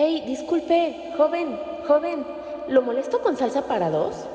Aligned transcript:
Ey, 0.00 0.20
disculpe, 0.20 1.12
joven, 1.16 1.58
joven, 1.88 2.24
¿lo 2.68 2.82
molesto 2.82 3.20
con 3.20 3.36
salsa 3.36 3.66
para 3.66 3.90
dos? 3.90 4.28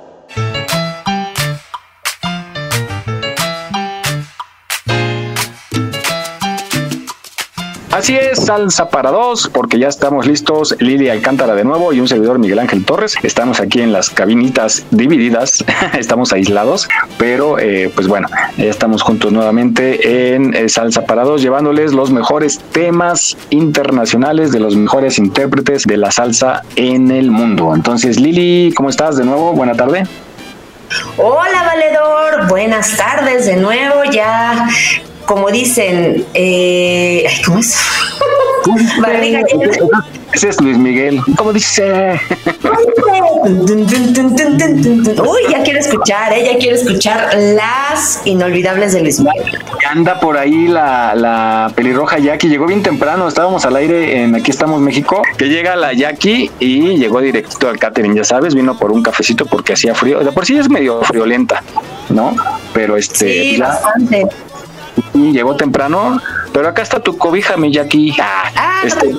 Así 7.93 8.15
es, 8.15 8.45
salsa 8.45 8.89
para 8.89 9.11
dos, 9.11 9.51
porque 9.53 9.77
ya 9.77 9.87
estamos 9.87 10.25
listos, 10.25 10.75
Lili 10.79 11.09
Alcántara 11.09 11.53
de 11.53 11.63
nuevo 11.63 11.93
y 11.93 11.99
un 11.99 12.07
servidor 12.07 12.39
Miguel 12.39 12.57
Ángel 12.57 12.83
Torres. 12.85 13.15
Estamos 13.21 13.59
aquí 13.59 13.81
en 13.81 13.93
las 13.93 14.09
cabinitas 14.09 14.83
divididas, 14.89 15.63
estamos 15.93 16.33
aislados, 16.33 16.87
pero 17.19 17.59
eh, 17.59 17.91
pues 17.93 18.07
bueno, 18.07 18.27
ya 18.57 18.65
estamos 18.65 19.03
juntos 19.03 19.31
nuevamente 19.31 20.33
en 20.33 20.55
eh, 20.55 20.69
Salsa 20.69 21.05
para 21.05 21.23
dos, 21.23 21.43
llevándoles 21.43 21.93
los 21.93 22.09
mejores 22.09 22.57
temas 22.71 23.37
internacionales 23.51 24.51
de 24.51 24.59
los 24.59 24.75
mejores 24.75 25.19
intérpretes 25.19 25.83
de 25.83 25.97
la 25.97 26.09
salsa 26.09 26.63
en 26.75 27.11
el 27.11 27.29
mundo. 27.29 27.75
Entonces, 27.75 28.19
Lili, 28.19 28.73
¿cómo 28.75 28.89
estás 28.89 29.17
de 29.17 29.23
nuevo? 29.23 29.53
Buena 29.53 29.75
tarde. 29.75 30.07
Hola, 31.17 31.63
valedor. 31.63 32.47
Buenas 32.49 32.97
tardes 32.97 33.45
de 33.45 33.57
nuevo. 33.57 34.03
Ya 34.11 34.67
como 35.25 35.49
dicen, 35.49 36.25
eh, 36.33 37.25
¿cómo 37.45 37.59
es? 37.59 37.77
Barriga 39.01 39.41
Ese 40.33 40.49
es 40.49 40.61
Luis 40.61 40.77
Miguel. 40.77 41.21
¿Cómo 41.37 41.51
dice? 41.51 42.19
Uy, 43.43 45.41
ya 45.51 45.63
quiero 45.63 45.79
escuchar, 45.79 46.33
¿eh? 46.33 46.57
quiere 46.59 46.75
escuchar 46.77 47.35
las 47.35 48.21
inolvidables 48.25 48.93
de 48.93 49.01
Luis 49.01 49.19
Miguel. 49.19 49.59
Anda 49.89 50.19
por 50.19 50.37
ahí 50.37 50.67
la, 50.67 51.13
la 51.13 51.71
pelirroja 51.75 52.19
Jackie, 52.19 52.47
llegó 52.47 52.65
bien 52.65 52.83
temprano, 52.83 53.27
estábamos 53.27 53.65
al 53.65 53.75
aire 53.75 54.23
en 54.23 54.35
Aquí 54.35 54.51
estamos 54.51 54.79
México, 54.79 55.21
que 55.37 55.49
llega 55.49 55.75
la 55.75 55.93
Jackie 55.93 56.49
y 56.59 56.97
llegó 56.97 57.19
directo 57.21 57.69
al 57.69 57.77
catering, 57.77 58.15
ya 58.15 58.23
sabes, 58.23 58.55
vino 58.55 58.77
por 58.77 58.91
un 58.91 59.03
cafecito 59.03 59.45
porque 59.45 59.73
hacía 59.73 59.93
frío, 59.93 60.19
de 60.23 60.31
por 60.31 60.45
sí 60.45 60.57
es 60.57 60.69
medio 60.69 61.01
friolenta, 61.03 61.61
¿no? 62.09 62.35
Pero 62.73 62.97
este... 62.97 63.55
Sí, 63.55 63.57
bastante 63.57 64.27
y 65.13 65.31
llegó 65.31 65.55
temprano, 65.55 66.19
pero 66.51 66.67
acá 66.67 66.81
está 66.81 66.99
tu 66.99 67.17
cobija, 67.17 67.57
mi 67.57 67.71
Jackie. 67.71 68.15
Ah, 68.19 68.51
ah 68.55 68.81
este, 68.83 69.15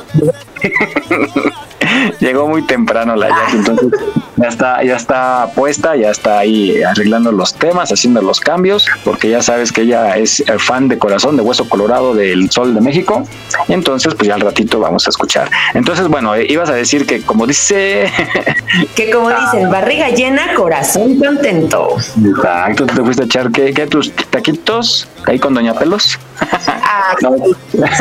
llegó 2.20 2.48
muy 2.48 2.62
temprano 2.62 3.16
la 3.16 3.28
Jackie, 3.28 3.56
entonces 3.56 3.88
ya 4.36 4.48
está, 4.48 4.82
ya 4.82 4.96
está 4.96 5.48
puesta, 5.54 5.94
ya 5.96 6.10
está 6.10 6.38
ahí 6.38 6.82
arreglando 6.82 7.30
los 7.30 7.54
temas, 7.54 7.90
haciendo 7.92 8.20
los 8.20 8.40
cambios, 8.40 8.86
porque 9.04 9.30
ya 9.30 9.42
sabes 9.42 9.70
que 9.70 9.82
ella 9.82 10.16
es 10.16 10.42
fan 10.58 10.88
de 10.88 10.98
corazón 10.98 11.36
de 11.36 11.42
Hueso 11.42 11.68
Colorado 11.68 12.14
del 12.14 12.50
Sol 12.50 12.74
de 12.74 12.80
México. 12.80 13.26
Entonces, 13.68 14.14
pues 14.14 14.28
ya 14.28 14.34
al 14.34 14.40
ratito 14.40 14.80
vamos 14.80 15.06
a 15.06 15.10
escuchar. 15.10 15.48
Entonces, 15.74 16.08
bueno, 16.08 16.34
eh, 16.34 16.46
ibas 16.48 16.68
a 16.68 16.74
decir 16.74 17.06
que 17.06 17.22
como 17.22 17.46
dice... 17.46 18.10
que 18.96 19.10
como 19.10 19.30
dicen, 19.30 19.70
barriga 19.70 20.08
llena, 20.10 20.54
corazón 20.54 21.18
contento. 21.18 21.96
Exacto, 22.24 22.86
te 22.86 23.02
fuiste 23.02 23.22
a 23.22 23.26
echar 23.26 23.50
que, 23.50 23.72
tus 23.86 24.12
taquitos 24.30 25.08
ahí 25.26 25.38
con 25.38 25.54
Doña 25.54 25.74
Pelos. 25.74 26.18
Ah, 26.66 27.16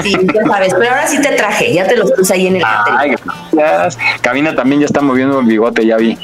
sí, 0.02 0.16
ya 0.34 0.44
sabes, 0.46 0.74
pero 0.78 0.92
ahora 0.92 1.08
sí 1.08 1.22
te 1.22 1.32
traje, 1.32 1.74
ya 1.74 1.88
te 1.88 1.98
los 1.98 2.12
puse 2.12 2.34
ahí 2.34 2.48
en 2.48 2.58
el 2.58 2.64
Ay, 2.66 3.16
gracias. 3.52 3.98
Cabina 4.22 4.56
también 4.56 4.82
ya 4.82 4.86
está 4.86 5.02
moviendo 5.02 5.40
el 5.40 5.46
bigote, 5.46 5.86
ya 5.86 5.98
vi 5.98 6.18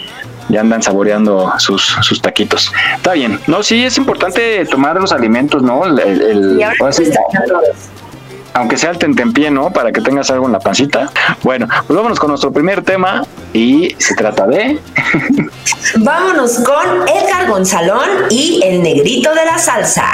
ya 0.49 0.61
andan 0.61 0.81
saboreando 0.81 1.53
sus, 1.59 1.95
sus 2.01 2.21
taquitos. 2.21 2.71
Está 2.95 3.13
bien. 3.13 3.39
No, 3.47 3.63
sí, 3.63 3.85
es 3.85 3.97
importante 3.97 4.65
tomar 4.65 4.99
los 4.99 5.11
alimentos, 5.11 5.61
¿no? 5.61 5.85
El, 5.85 6.59
aunque 8.53 8.77
sea 8.77 8.89
el 8.89 8.97
tentempié, 8.97 9.51
¿no? 9.51 9.71
Para 9.71 9.91
que 9.91 10.01
tengas 10.01 10.29
algo 10.31 10.47
en 10.47 10.53
la 10.53 10.59
pancita. 10.59 11.11
Bueno, 11.43 11.67
pues 11.85 11.95
vámonos 11.95 12.19
con 12.19 12.29
nuestro 12.29 12.51
primer 12.51 12.83
tema 12.83 13.23
y 13.53 13.95
se 13.99 14.15
trata 14.15 14.47
de... 14.47 14.79
vámonos 15.97 16.59
con 16.59 17.07
Edgar 17.07 17.47
Gonzalón 17.47 18.09
y 18.29 18.59
el 18.63 18.81
negrito 18.81 19.33
de 19.33 19.45
la 19.45 19.57
salsa. 19.57 20.07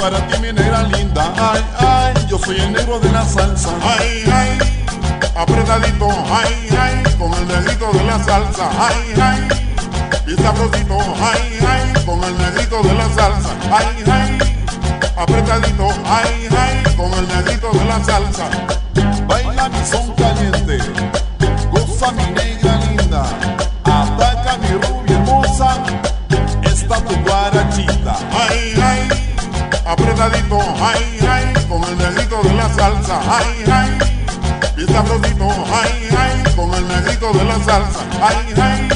para 0.00 0.26
ti 0.28 0.38
mi 0.40 0.52
negra 0.52 0.82
linda. 0.84 1.32
Ay, 1.36 1.62
ay, 1.78 2.26
yo 2.26 2.38
soy 2.38 2.56
el 2.56 2.72
negro 2.72 2.98
de 3.00 3.12
la 3.12 3.24
salsa. 3.24 3.70
Ay, 3.82 4.24
ay, 4.32 4.58
apretadito, 5.36 6.08
ay, 6.08 6.68
ay, 6.80 7.16
con 7.18 7.32
el 7.34 7.46
negrito 7.46 7.92
de 7.92 8.04
la 8.04 8.18
salsa. 8.24 8.70
Ay, 8.78 9.20
ay, 9.20 9.48
y 10.26 10.42
sabrosito, 10.42 10.98
ay, 10.98 11.58
ay, 11.68 12.04
con 12.06 12.24
el 12.24 12.38
negrito 12.38 12.82
de 12.82 12.94
la 12.94 13.08
salsa. 13.10 13.50
Ay, 13.70 14.04
ay, 14.10 14.38
apretadito, 15.16 15.88
ay, 16.06 16.48
ay, 16.58 16.94
con 16.96 17.12
el 17.12 17.28
negrito 17.28 17.70
de 17.70 17.84
la 17.84 18.02
salsa. 18.02 18.69
salsa, 33.10 33.38
ay, 33.38 33.64
ay, 33.72 33.98
bien 34.76 34.88
sabrosito, 34.88 35.48
ay, 35.72 36.08
ay, 36.16 36.54
con 36.54 36.74
el 36.74 36.86
negrito 36.86 37.32
de 37.32 37.44
la 37.44 37.54
salsa, 37.64 38.00
ay, 38.22 38.54
ay, 38.62 38.88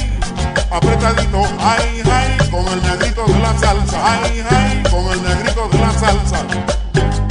apretadito, 0.70 1.42
ay, 1.58 2.02
ay, 2.12 2.50
con 2.50 2.66
el 2.68 2.82
negrito 2.82 3.24
de 3.26 3.38
la 3.40 3.58
salsa, 3.58 4.22
ay, 4.22 4.44
ay, 4.50 4.82
con 4.90 5.12
el 5.12 5.22
negrito 5.22 5.68
de 5.68 5.78
la 5.78 5.92
salsa, 5.92 6.46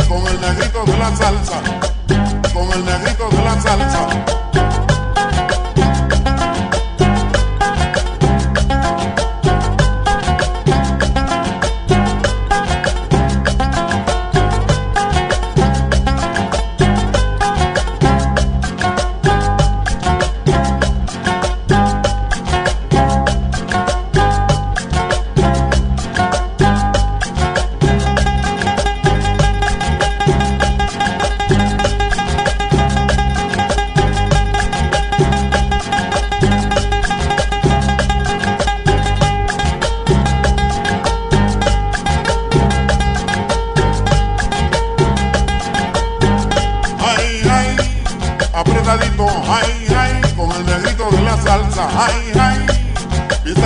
con 0.07 0.27
el 0.27 0.41
negrito 0.41 0.83
de 0.85 0.97
la 0.97 1.15
salsa. 1.15 1.82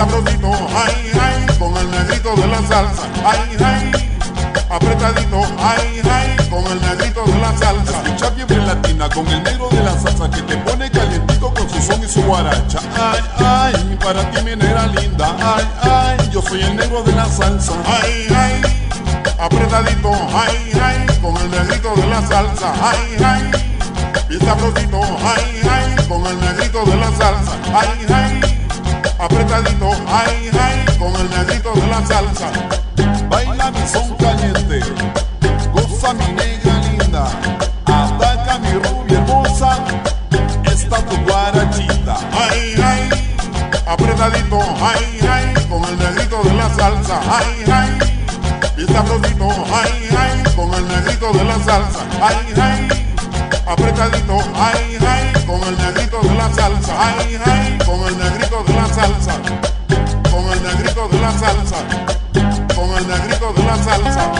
baila 0.04 0.58
ay, 0.84 1.12
ay, 1.20 1.58
con 1.58 1.76
el 1.76 1.90
negrito 1.90 2.34
de 2.36 2.46
la 2.46 2.58
salsa, 2.58 3.02
ay, 3.24 3.56
ay, 3.64 3.92
apretadito, 4.70 5.40
ay, 5.58 6.02
ay, 6.10 6.48
con 6.48 6.64
el 6.66 6.80
negrito 6.80 7.24
de 7.24 7.38
la 7.38 7.56
salsa. 7.56 8.02
Escucha 8.04 8.30
fiebre 8.32 8.56
latina 8.58 9.08
con 9.08 9.26
el 9.26 9.42
negro 9.42 9.68
de 9.70 9.82
la 9.82 9.92
salsa 9.98 10.30
que 10.30 10.42
te 10.42 10.56
pone 10.58 10.90
calientito 10.90 11.52
con 11.52 11.68
su 11.68 11.82
son 11.82 12.02
y 12.02 12.08
su 12.08 12.22
guaracha. 12.22 12.78
Ay, 12.96 13.20
ay, 13.38 13.98
para 14.02 14.30
ti 14.30 14.42
mi 14.42 14.54
negra 14.54 14.86
linda, 14.86 15.34
ay, 15.40 15.68
ay, 15.82 16.30
yo 16.30 16.42
soy 16.42 16.62
el 16.62 16.76
negro 16.76 17.02
de 17.02 17.12
la 17.12 17.26
salsa. 17.26 17.72
Ay, 17.86 18.28
ay, 18.36 18.62
apretadito, 19.38 20.12
ay, 20.12 20.72
ay, 20.80 21.18
con 21.20 21.36
el 21.36 21.50
negrito 21.50 21.94
de 21.96 22.06
la 22.06 22.20
salsa, 22.26 22.72
ay, 22.82 23.24
ay. 23.24 23.50
Bien 24.28 24.40
sabrosito, 24.42 25.00
ay, 25.24 25.62
ay, 25.68 26.06
con 26.06 26.24
el 26.26 26.38
negrito 26.40 26.84
de 26.84 26.96
la 26.96 27.10
salsa, 27.16 27.52
ay, 27.74 28.06
ay 28.14 28.47
apretadito. 29.18 29.90
Ay, 30.06 30.50
ay, 30.60 30.98
con 30.98 31.14
el 31.16 31.30
negrito 31.30 31.72
de 31.74 31.86
la 31.86 32.06
salsa. 32.06 32.50
Baila 33.28 33.70
mi 33.70 33.86
son 33.86 34.16
caliente, 34.16 34.80
goza 35.72 36.14
mi 36.14 36.26
negra 36.32 36.78
linda, 36.90 37.26
ataca 37.84 38.58
mi 38.58 38.72
rubia 38.72 39.18
hermosa, 39.18 39.78
esta 40.64 40.96
tu 41.06 41.16
guarachita. 41.24 42.16
Ay, 42.32 42.74
ay, 42.82 43.10
apretadito, 43.86 44.58
ay, 44.80 45.20
ay, 45.28 45.66
con 45.68 45.84
el 45.84 45.98
negrito 45.98 46.42
de 46.42 46.54
la 46.54 46.68
salsa. 46.74 47.20
Ay, 47.30 47.64
ay, 47.70 47.98
bien 48.76 48.88
sabrosito, 48.88 49.48
ay, 49.72 50.08
ay, 50.18 50.42
con 50.54 50.74
el 50.74 50.88
negrito 50.88 51.32
de 51.32 51.44
la 51.44 51.58
salsa. 51.58 52.00
Ay, 52.22 52.54
ay, 52.60 52.88
apretadito, 53.66 54.38
ay, 54.54 54.98
ay, 55.06 55.27
con 55.48 55.60
el 55.64 55.76
negrito 55.78 56.20
de 56.20 56.34
la 56.34 56.52
salsa. 56.52 56.94
Ay, 56.98 57.40
ay, 57.44 57.78
con 57.84 58.06
el 58.06 58.18
negrito 58.18 58.62
de 58.64 58.74
la 58.74 58.86
salsa. 58.86 59.34
Con 60.30 60.44
el 60.52 60.62
negrito 60.62 61.08
de 61.08 61.20
la 61.20 61.32
salsa 61.32 61.78
con 62.78 62.96
el 62.96 63.08
negrito 63.08 63.52
de 63.54 63.62
la 63.64 63.76
salsa. 63.76 64.30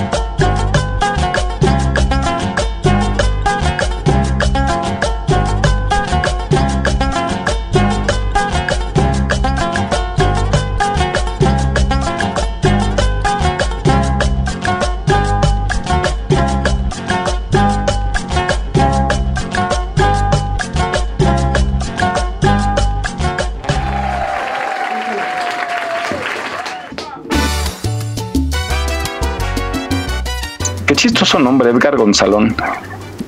Chistoso 30.98 31.38
nombre, 31.38 31.70
Edgar 31.70 31.96
Gonzalón. 31.96 32.56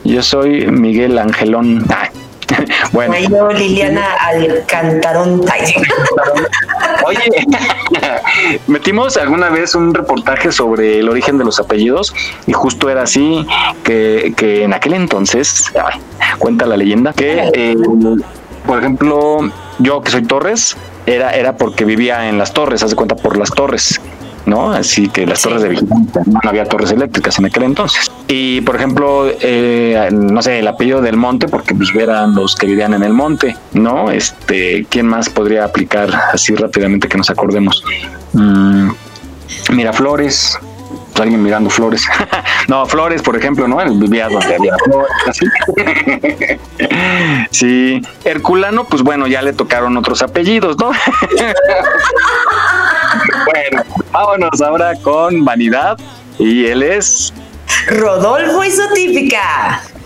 Yo 0.02 0.24
soy 0.24 0.66
Miguel 0.66 1.16
Angelón. 1.18 1.84
Ah, 1.88 2.10
bueno, 2.92 3.14
yo, 3.16 3.48
Liliana 3.52 4.14
Alcantarón. 4.14 5.40
Oye, 7.06 7.46
metimos 8.66 9.16
alguna 9.16 9.50
vez 9.50 9.76
un 9.76 9.94
reportaje 9.94 10.50
sobre 10.50 10.98
el 10.98 11.08
origen 11.08 11.38
de 11.38 11.44
los 11.44 11.60
apellidos 11.60 12.12
y 12.48 12.52
justo 12.52 12.90
era 12.90 13.02
así 13.02 13.46
que, 13.84 14.34
que 14.36 14.64
en 14.64 14.74
aquel 14.74 14.94
entonces, 14.94 15.66
ay, 15.80 16.00
cuenta 16.40 16.66
la 16.66 16.76
leyenda, 16.76 17.12
que 17.12 17.50
eh, 17.54 17.76
por 18.66 18.80
ejemplo, 18.80 19.48
yo 19.78 20.02
que 20.02 20.10
soy 20.10 20.22
Torres, 20.24 20.76
era, 21.06 21.36
era 21.36 21.56
porque 21.56 21.84
vivía 21.84 22.28
en 22.28 22.36
las 22.36 22.52
torres, 22.52 22.82
haz 22.82 22.90
de 22.90 22.96
cuenta 22.96 23.14
por 23.14 23.36
las 23.36 23.50
torres. 23.50 24.00
¿No? 24.46 24.72
Así 24.72 25.08
que 25.08 25.26
las 25.26 25.42
torres 25.42 25.62
de 25.62 25.70
vigilancia, 25.70 26.22
no 26.26 26.48
había 26.48 26.64
torres 26.64 26.90
eléctricas 26.90 27.38
en 27.38 27.46
aquel 27.46 27.64
entonces. 27.64 28.10
Y 28.28 28.60
por 28.62 28.76
ejemplo, 28.76 29.30
eh, 29.40 30.08
no 30.12 30.42
sé, 30.42 30.60
el 30.60 30.68
apellido 30.68 31.00
del 31.00 31.16
monte, 31.16 31.48
porque 31.48 31.74
pues 31.74 31.94
eran 31.94 32.34
los 32.34 32.56
que 32.56 32.66
vivían 32.66 32.94
en 32.94 33.02
el 33.02 33.12
monte, 33.12 33.56
¿no? 33.72 34.10
Este, 34.10 34.86
¿quién 34.88 35.06
más 35.06 35.28
podría 35.28 35.64
aplicar 35.64 36.10
así 36.32 36.54
rápidamente 36.54 37.08
que 37.08 37.18
nos 37.18 37.30
acordemos? 37.30 37.84
Mm, 38.32 38.90
Miraflores, 39.72 40.58
pues, 41.12 41.20
alguien 41.20 41.42
mirando 41.42 41.70
flores. 41.70 42.04
no, 42.68 42.86
flores, 42.86 43.22
por 43.22 43.36
ejemplo, 43.36 43.68
¿no? 43.68 43.76
Vivía 43.94 44.28
donde 44.28 44.54
había 44.54 44.74
flores, 44.84 45.10
sí, 47.50 48.00
Herculano, 48.24 48.84
pues 48.84 49.02
bueno, 49.02 49.26
ya 49.26 49.42
le 49.42 49.52
tocaron 49.52 49.96
otros 49.96 50.22
apellidos, 50.22 50.76
¿no? 50.78 50.92
bueno, 53.46 53.84
vámonos 54.12 54.60
ahora 54.60 54.94
con 54.96 55.44
Vanidad. 55.44 55.98
Y 56.38 56.66
él 56.66 56.82
es. 56.82 57.32
Rodolfo 57.88 58.64
Isotípica. 58.64 59.82
Vaya 59.82 59.99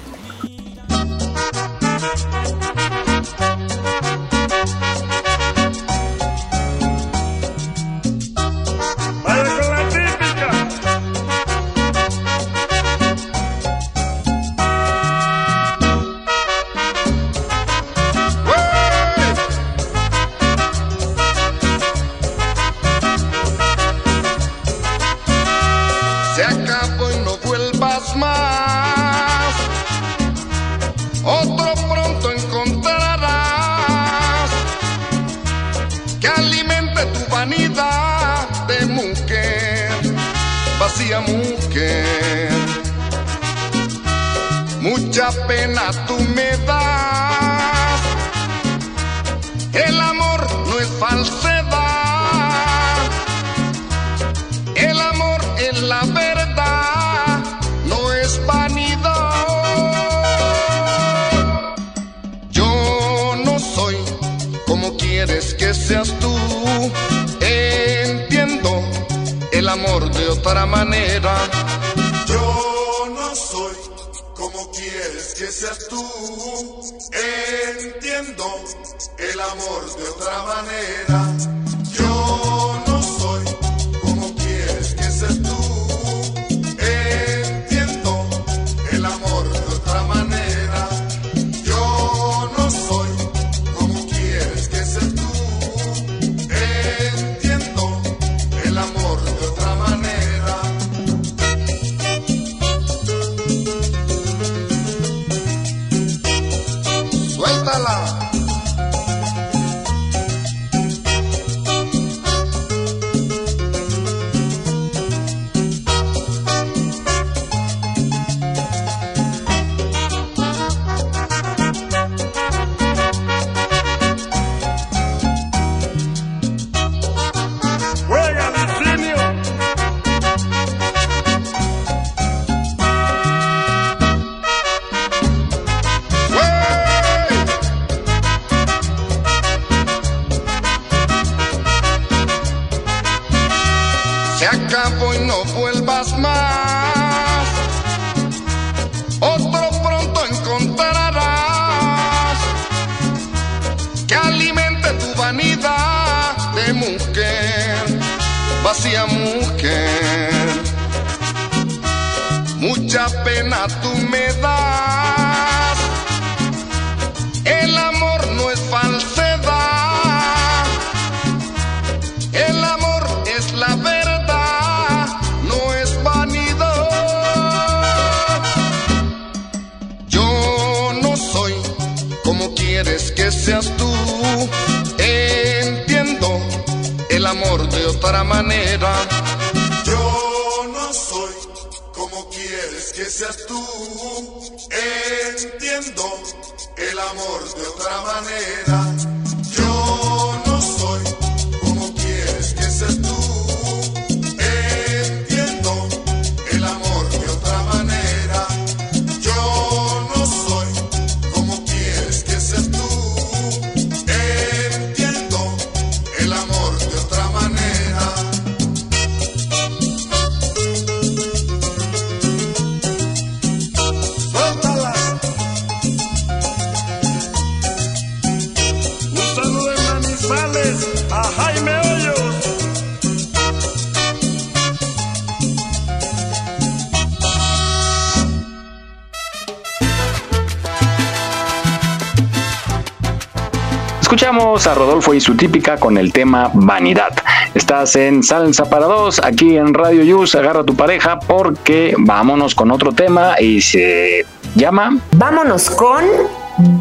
Escuchamos 244.14 244.64
a 244.68 244.74
Rodolfo 244.74 245.12
y 245.12 245.20
su 245.20 245.36
típica 245.36 245.76
con 245.76 245.98
el 245.98 246.12
tema 246.12 246.48
Vanidad. 246.54 247.12
Estás 247.52 247.96
en 247.96 248.22
Salsa 248.22 248.70
para 248.70 248.86
Dos, 248.86 249.18
aquí 249.18 249.56
en 249.56 249.74
Radio 249.74 250.04
Yus. 250.04 250.36
Agarra 250.36 250.62
tu 250.62 250.76
pareja 250.76 251.18
porque 251.18 251.96
vámonos 251.98 252.54
con 252.54 252.70
otro 252.70 252.92
tema 252.92 253.34
y 253.40 253.60
se 253.60 254.24
llama. 254.54 255.00
Vámonos 255.16 255.68
con 255.68 256.04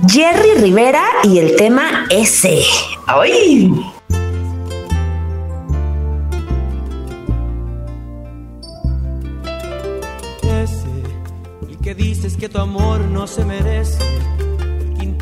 Jerry 0.07 0.61
Rivera 0.61 1.03
y 1.23 1.39
el 1.39 1.55
tema 1.55 2.05
ese. 2.11 2.61
¡Ay! 3.07 3.73
Ese, 10.43 10.87
el 11.67 11.79
que 11.79 11.95
dices 11.95 12.37
que 12.37 12.47
tu 12.47 12.59
amor 12.59 12.99
no 12.99 13.25
se 13.25 13.43
merece 13.43 13.97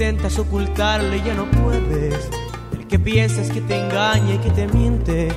intentas 0.01 0.39
ocultarlo 0.39 1.15
y 1.15 1.21
ya 1.21 1.35
no 1.35 1.45
puedes. 1.51 2.27
El 2.71 2.87
que 2.87 2.97
piensas 2.97 3.51
que 3.51 3.61
te 3.61 3.75
engaña 3.75 4.33
y 4.33 4.37
que 4.39 4.49
te 4.49 4.67
miente. 4.69 5.27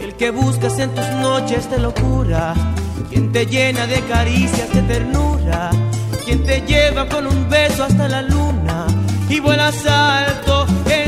El 0.00 0.14
que 0.14 0.30
buscas 0.30 0.78
en 0.78 0.94
tus 0.94 1.08
noches 1.20 1.68
de 1.68 1.80
locura. 1.80 2.54
Quien 3.10 3.32
te 3.32 3.44
llena 3.44 3.88
de 3.88 4.00
caricias, 4.02 4.72
de 4.72 4.82
ternura. 4.82 5.70
Quien 6.24 6.44
te 6.44 6.60
lleva 6.60 7.08
con 7.08 7.26
un 7.26 7.48
beso 7.48 7.82
hasta 7.82 8.08
la 8.08 8.22
luna 8.22 8.86
y 9.28 9.40
vuelas 9.40 9.84
alto. 9.84 10.64
En 10.88 11.03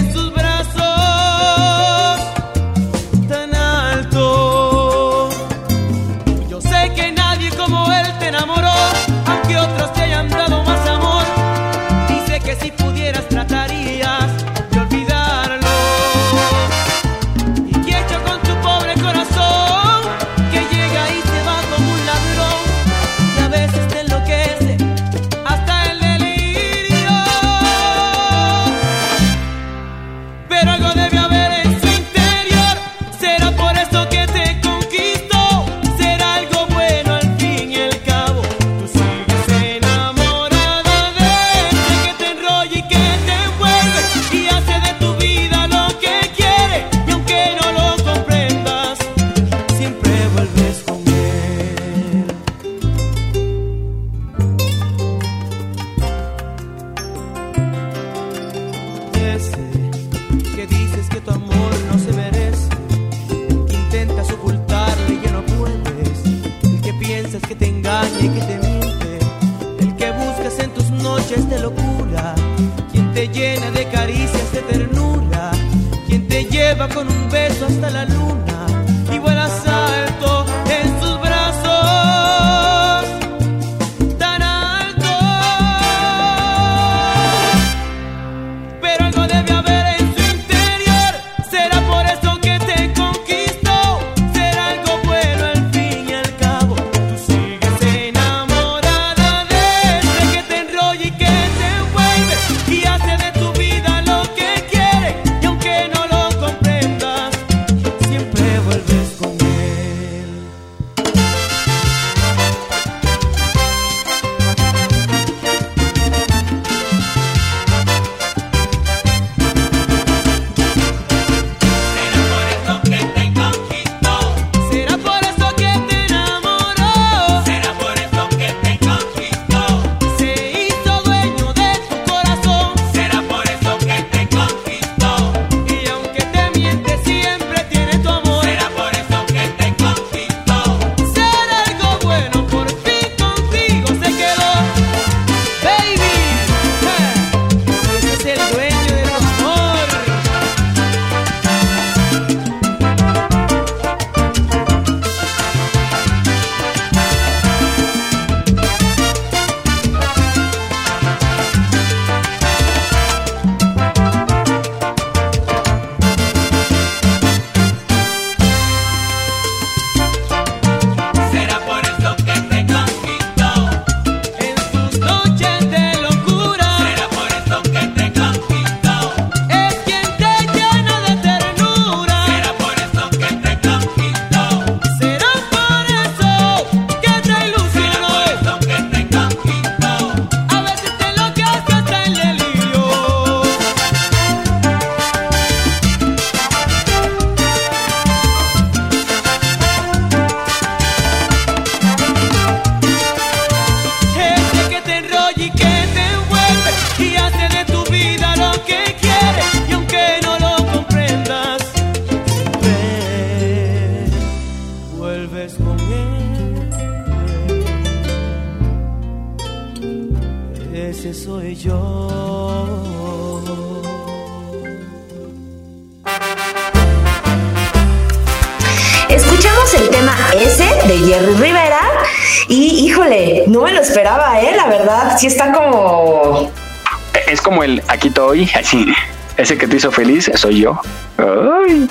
Ese 239.46 239.56
que 239.56 239.68
te 239.68 239.76
hizo 239.76 239.92
feliz 239.92 240.28
soy 240.34 240.62
yo. 240.62 240.80
Ay. 241.18 241.88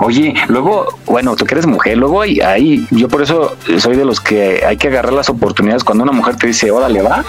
Oye, 0.00 0.34
luego, 0.46 0.86
bueno, 1.04 1.34
tú 1.34 1.44
que 1.44 1.54
eres 1.54 1.66
mujer, 1.66 1.98
luego 1.98 2.20
ahí, 2.20 2.40
ahí, 2.40 2.86
yo 2.92 3.08
por 3.08 3.22
eso 3.22 3.56
soy 3.78 3.96
de 3.96 4.04
los 4.04 4.20
que 4.20 4.64
hay 4.64 4.76
que 4.76 4.86
agarrar 4.86 5.12
las 5.12 5.28
oportunidades 5.30 5.82
cuando 5.82 6.04
una 6.04 6.12
mujer 6.12 6.36
te 6.36 6.46
dice, 6.46 6.70
órale, 6.70 7.02
va, 7.02 7.24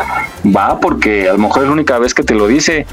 va, 0.55 0.79
porque 0.79 1.27
a 1.27 1.33
lo 1.33 1.39
mejor 1.39 1.63
es 1.63 1.69
la 1.69 1.73
única 1.73 1.97
vez 1.97 2.13
que 2.13 2.21
te 2.21 2.35
lo 2.35 2.45
dice 2.45 2.85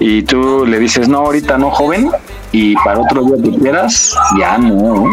y 0.00 0.22
tú 0.22 0.66
le 0.66 0.80
dices, 0.80 1.08
no, 1.08 1.18
ahorita 1.18 1.58
no, 1.58 1.70
joven, 1.70 2.10
y 2.50 2.74
para 2.74 2.98
otro 2.98 3.22
día 3.22 3.36
que 3.40 3.56
quieras, 3.56 4.16
ya 4.36 4.58
no. 4.58 5.04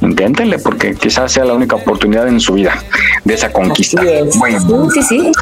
Inténtenle, 0.00 0.58
porque 0.58 0.96
quizás 0.96 1.30
sea 1.30 1.44
la 1.44 1.54
única 1.54 1.76
oportunidad 1.76 2.26
en 2.26 2.40
su 2.40 2.54
vida 2.54 2.82
de 3.24 3.34
esa 3.34 3.52
conquista. 3.52 4.00
Así 4.00 4.10
es. 4.10 4.38
Bueno, 4.38 4.90
Sí, 4.90 5.02
sí, 5.02 5.08
sí. 5.08 5.32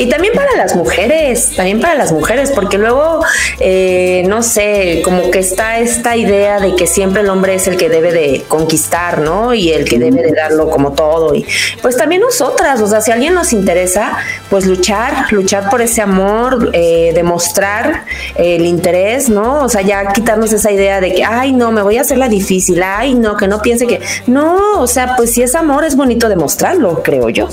Y 0.00 0.06
también 0.06 0.32
para 0.32 0.56
las 0.56 0.74
mujeres, 0.74 1.52
también 1.54 1.78
para 1.78 1.94
las 1.94 2.10
mujeres, 2.10 2.52
porque 2.52 2.78
luego, 2.78 3.20
eh, 3.58 4.24
no 4.26 4.42
sé, 4.42 5.02
como 5.04 5.30
que 5.30 5.40
está 5.40 5.78
esta 5.78 6.16
idea 6.16 6.58
de 6.58 6.74
que 6.74 6.86
siempre 6.86 7.20
el 7.20 7.28
hombre 7.28 7.56
es 7.56 7.68
el 7.68 7.76
que 7.76 7.90
debe 7.90 8.10
de 8.10 8.42
conquistar, 8.48 9.20
¿no? 9.20 9.52
Y 9.52 9.72
el 9.72 9.84
que 9.84 9.98
debe 9.98 10.22
de 10.22 10.32
darlo 10.32 10.70
como 10.70 10.92
todo. 10.92 11.34
Y 11.34 11.44
pues 11.82 11.98
también 11.98 12.22
nosotras, 12.22 12.80
o 12.80 12.86
sea, 12.86 13.02
si 13.02 13.10
a 13.10 13.14
alguien 13.14 13.34
nos 13.34 13.52
interesa, 13.52 14.16
pues 14.48 14.64
luchar, 14.64 15.30
luchar 15.32 15.68
por 15.68 15.82
ese 15.82 16.00
amor, 16.00 16.70
eh, 16.72 17.12
demostrar 17.14 18.06
eh, 18.36 18.56
el 18.56 18.64
interés, 18.64 19.28
¿no? 19.28 19.64
O 19.64 19.68
sea, 19.68 19.82
ya 19.82 20.14
quitarnos 20.14 20.50
esa 20.50 20.72
idea 20.72 21.02
de 21.02 21.12
que, 21.12 21.24
ay, 21.24 21.52
no, 21.52 21.72
me 21.72 21.82
voy 21.82 21.98
a 21.98 22.00
hacer 22.00 22.16
la 22.16 22.30
difícil, 22.30 22.82
ay, 22.82 23.12
no, 23.12 23.36
que 23.36 23.48
no 23.48 23.60
piense 23.60 23.86
que, 23.86 24.00
no, 24.26 24.80
o 24.80 24.86
sea, 24.86 25.12
pues 25.18 25.34
si 25.34 25.42
es 25.42 25.54
amor, 25.54 25.84
es 25.84 25.94
bonito 25.94 26.30
demostrarlo, 26.30 27.02
creo 27.02 27.28
yo. 27.28 27.50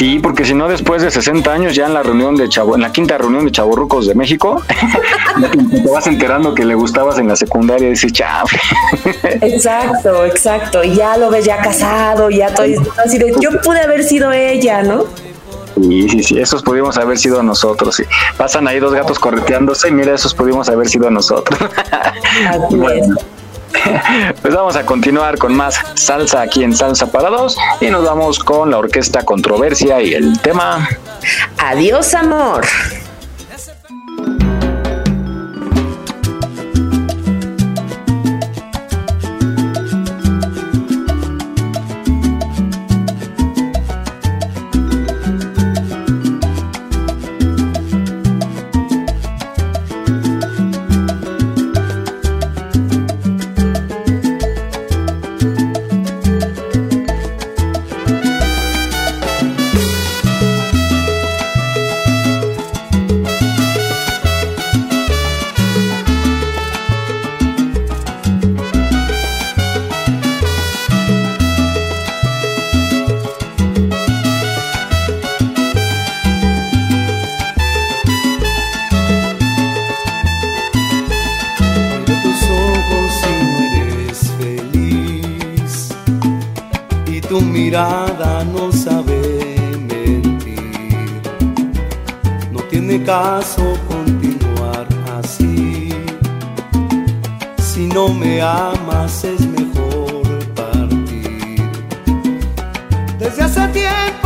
Sí, 0.00 0.18
porque 0.18 0.46
si 0.46 0.54
no, 0.54 0.66
después 0.66 1.02
de 1.02 1.10
60 1.10 1.52
años, 1.52 1.74
ya 1.74 1.84
en 1.84 1.92
la 1.92 2.02
reunión 2.02 2.34
de 2.34 2.48
Chavo, 2.48 2.74
en 2.74 2.80
la 2.80 2.90
quinta 2.90 3.18
reunión 3.18 3.44
de 3.44 3.52
Chavorrucos 3.52 4.06
de 4.06 4.14
México, 4.14 4.62
te, 5.70 5.90
vas 5.90 6.06
enterando 6.06 6.54
que 6.54 6.64
le 6.64 6.74
gustabas 6.74 7.18
en 7.18 7.28
la 7.28 7.36
secundaria 7.36 7.88
y 7.88 7.90
dices, 7.90 8.10
chao. 8.14 8.46
Exacto, 9.42 10.24
exacto. 10.24 10.82
Y 10.82 10.94
ya 10.94 11.18
lo 11.18 11.28
ves 11.28 11.44
ya 11.44 11.58
casado, 11.58 12.30
ya 12.30 12.46
estoy 12.46 12.76
así 13.04 13.18
de, 13.18 13.34
yo 13.40 13.50
pude 13.60 13.80
haber 13.80 14.02
sido 14.02 14.32
ella, 14.32 14.82
¿no? 14.82 15.04
Sí, 15.74 16.08
sí, 16.08 16.22
sí, 16.22 16.38
esos 16.38 16.62
pudimos 16.62 16.96
haber 16.96 17.18
sido 17.18 17.42
nosotros. 17.42 17.96
sí. 17.96 18.04
Pasan 18.38 18.68
ahí 18.68 18.80
dos 18.80 18.94
gatos 18.94 19.18
correteándose 19.18 19.88
y 19.88 19.92
mira, 19.92 20.14
esos 20.14 20.32
pudimos 20.32 20.70
haber 20.70 20.88
sido 20.88 21.10
nosotros. 21.10 21.60
Bueno. 22.70 23.16
Pues 24.42 24.54
vamos 24.54 24.76
a 24.76 24.86
continuar 24.86 25.38
con 25.38 25.54
más 25.54 25.80
salsa 25.94 26.42
aquí 26.42 26.64
en 26.64 26.74
Salsa 26.74 27.10
para 27.10 27.30
Dos 27.30 27.56
y 27.80 27.86
nos 27.86 28.04
vamos 28.04 28.38
con 28.38 28.70
la 28.70 28.78
orquesta 28.78 29.24
Controversia 29.24 30.00
y 30.00 30.14
el 30.14 30.40
tema 30.40 30.88
Adiós, 31.58 32.14
amor. 32.14 32.64
Tiene 92.80 93.04
caso 93.04 93.76
continuar 93.88 94.86
así. 95.18 95.90
Si 97.58 97.86
no 97.86 98.08
me 98.08 98.40
amas 98.40 99.22
es 99.24 99.40
mejor 99.46 100.22
partir. 100.54 101.62
Desde 103.18 103.42
hace 103.42 103.68
tiempo 103.68 104.19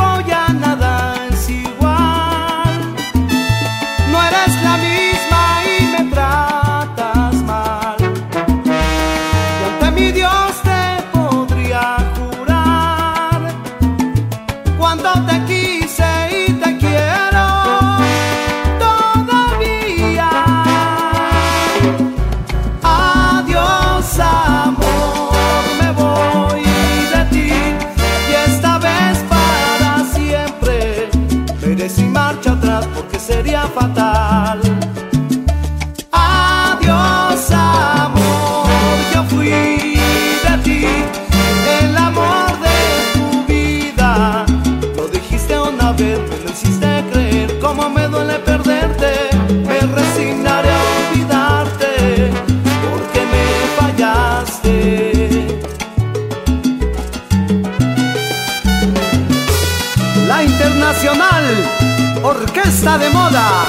Orquesta 62.85 62.99
de 62.99 63.11
Moda. 63.11 63.65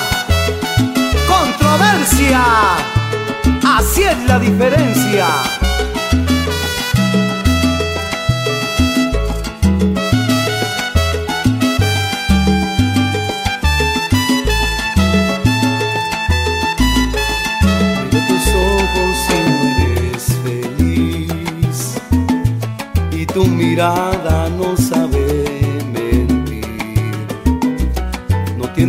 Controversia. 1.28 2.44
Así 3.64 4.04
es 4.04 4.18
la 4.26 4.40
diferencia. 4.40 5.65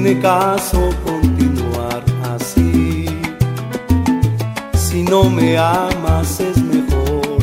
Tiene 0.07 0.23
caso 0.23 0.91
continuar 1.05 2.05
así. 2.35 3.07
Si 4.75 5.03
no 5.03 5.29
me 5.29 5.59
amas 5.59 6.39
es 6.39 6.59
mejor 6.59 7.36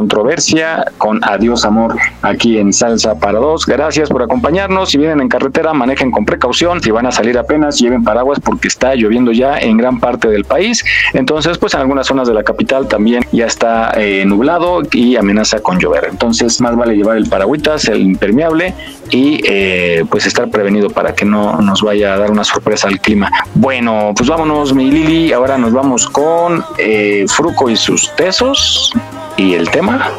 Controversia 0.00 0.86
con 0.96 1.22
Adiós 1.22 1.66
Amor 1.66 1.94
aquí 2.22 2.56
en 2.56 2.72
Salsa 2.72 3.18
para 3.18 3.38
Dos. 3.38 3.66
Gracias 3.66 4.08
por 4.08 4.22
acompañarnos. 4.22 4.88
Si 4.88 4.96
vienen 4.96 5.20
en 5.20 5.28
carretera, 5.28 5.74
manejen 5.74 6.10
con 6.10 6.24
precaución. 6.24 6.82
Si 6.82 6.90
van 6.90 7.04
a 7.04 7.12
salir 7.12 7.36
apenas, 7.36 7.78
lleven 7.78 8.02
paraguas 8.02 8.40
porque 8.42 8.68
está 8.68 8.94
lloviendo 8.94 9.30
ya 9.30 9.58
en 9.58 9.76
gran 9.76 10.00
parte 10.00 10.28
del 10.28 10.44
país. 10.44 10.82
Entonces, 11.12 11.58
pues 11.58 11.74
en 11.74 11.80
algunas 11.80 12.06
zonas 12.06 12.26
de 12.26 12.32
la 12.32 12.42
capital 12.42 12.88
también 12.88 13.26
ya 13.30 13.44
está 13.44 13.92
eh, 13.94 14.24
nublado 14.24 14.80
y 14.90 15.16
amenaza 15.16 15.60
con 15.60 15.78
llover. 15.78 16.06
Entonces, 16.10 16.62
más 16.62 16.74
vale 16.76 16.96
llevar 16.96 17.18
el 17.18 17.28
paragüitas, 17.28 17.86
el 17.88 18.00
impermeable 18.00 18.72
y 19.10 19.42
eh, 19.44 20.06
pues 20.10 20.24
estar 20.24 20.48
prevenido 20.50 20.88
para 20.88 21.14
que 21.14 21.26
no 21.26 21.60
nos 21.60 21.82
vaya 21.82 22.14
a 22.14 22.16
dar 22.16 22.30
una 22.30 22.44
sorpresa 22.44 22.88
al 22.88 23.00
clima. 23.00 23.30
Bueno, 23.54 24.14
pues 24.16 24.30
vámonos, 24.30 24.72
mi 24.72 24.90
Lili. 24.90 25.34
Ahora 25.34 25.58
nos 25.58 25.74
vamos 25.74 26.08
con 26.08 26.64
eh, 26.78 27.26
Fruco 27.28 27.68
y 27.68 27.76
sus 27.76 28.16
tesos 28.16 28.94
y 29.40 29.54
el 29.54 29.70
tema. 29.70 30.10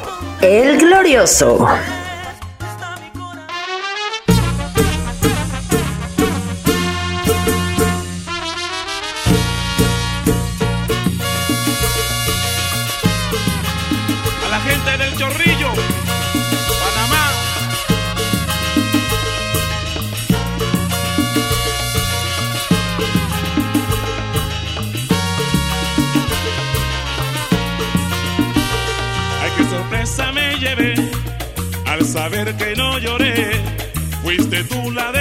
El 0.41 0.79
glorioso. 0.79 1.67
Tú 34.69 34.91
la 34.91 35.11
desgraciada, 35.11 35.20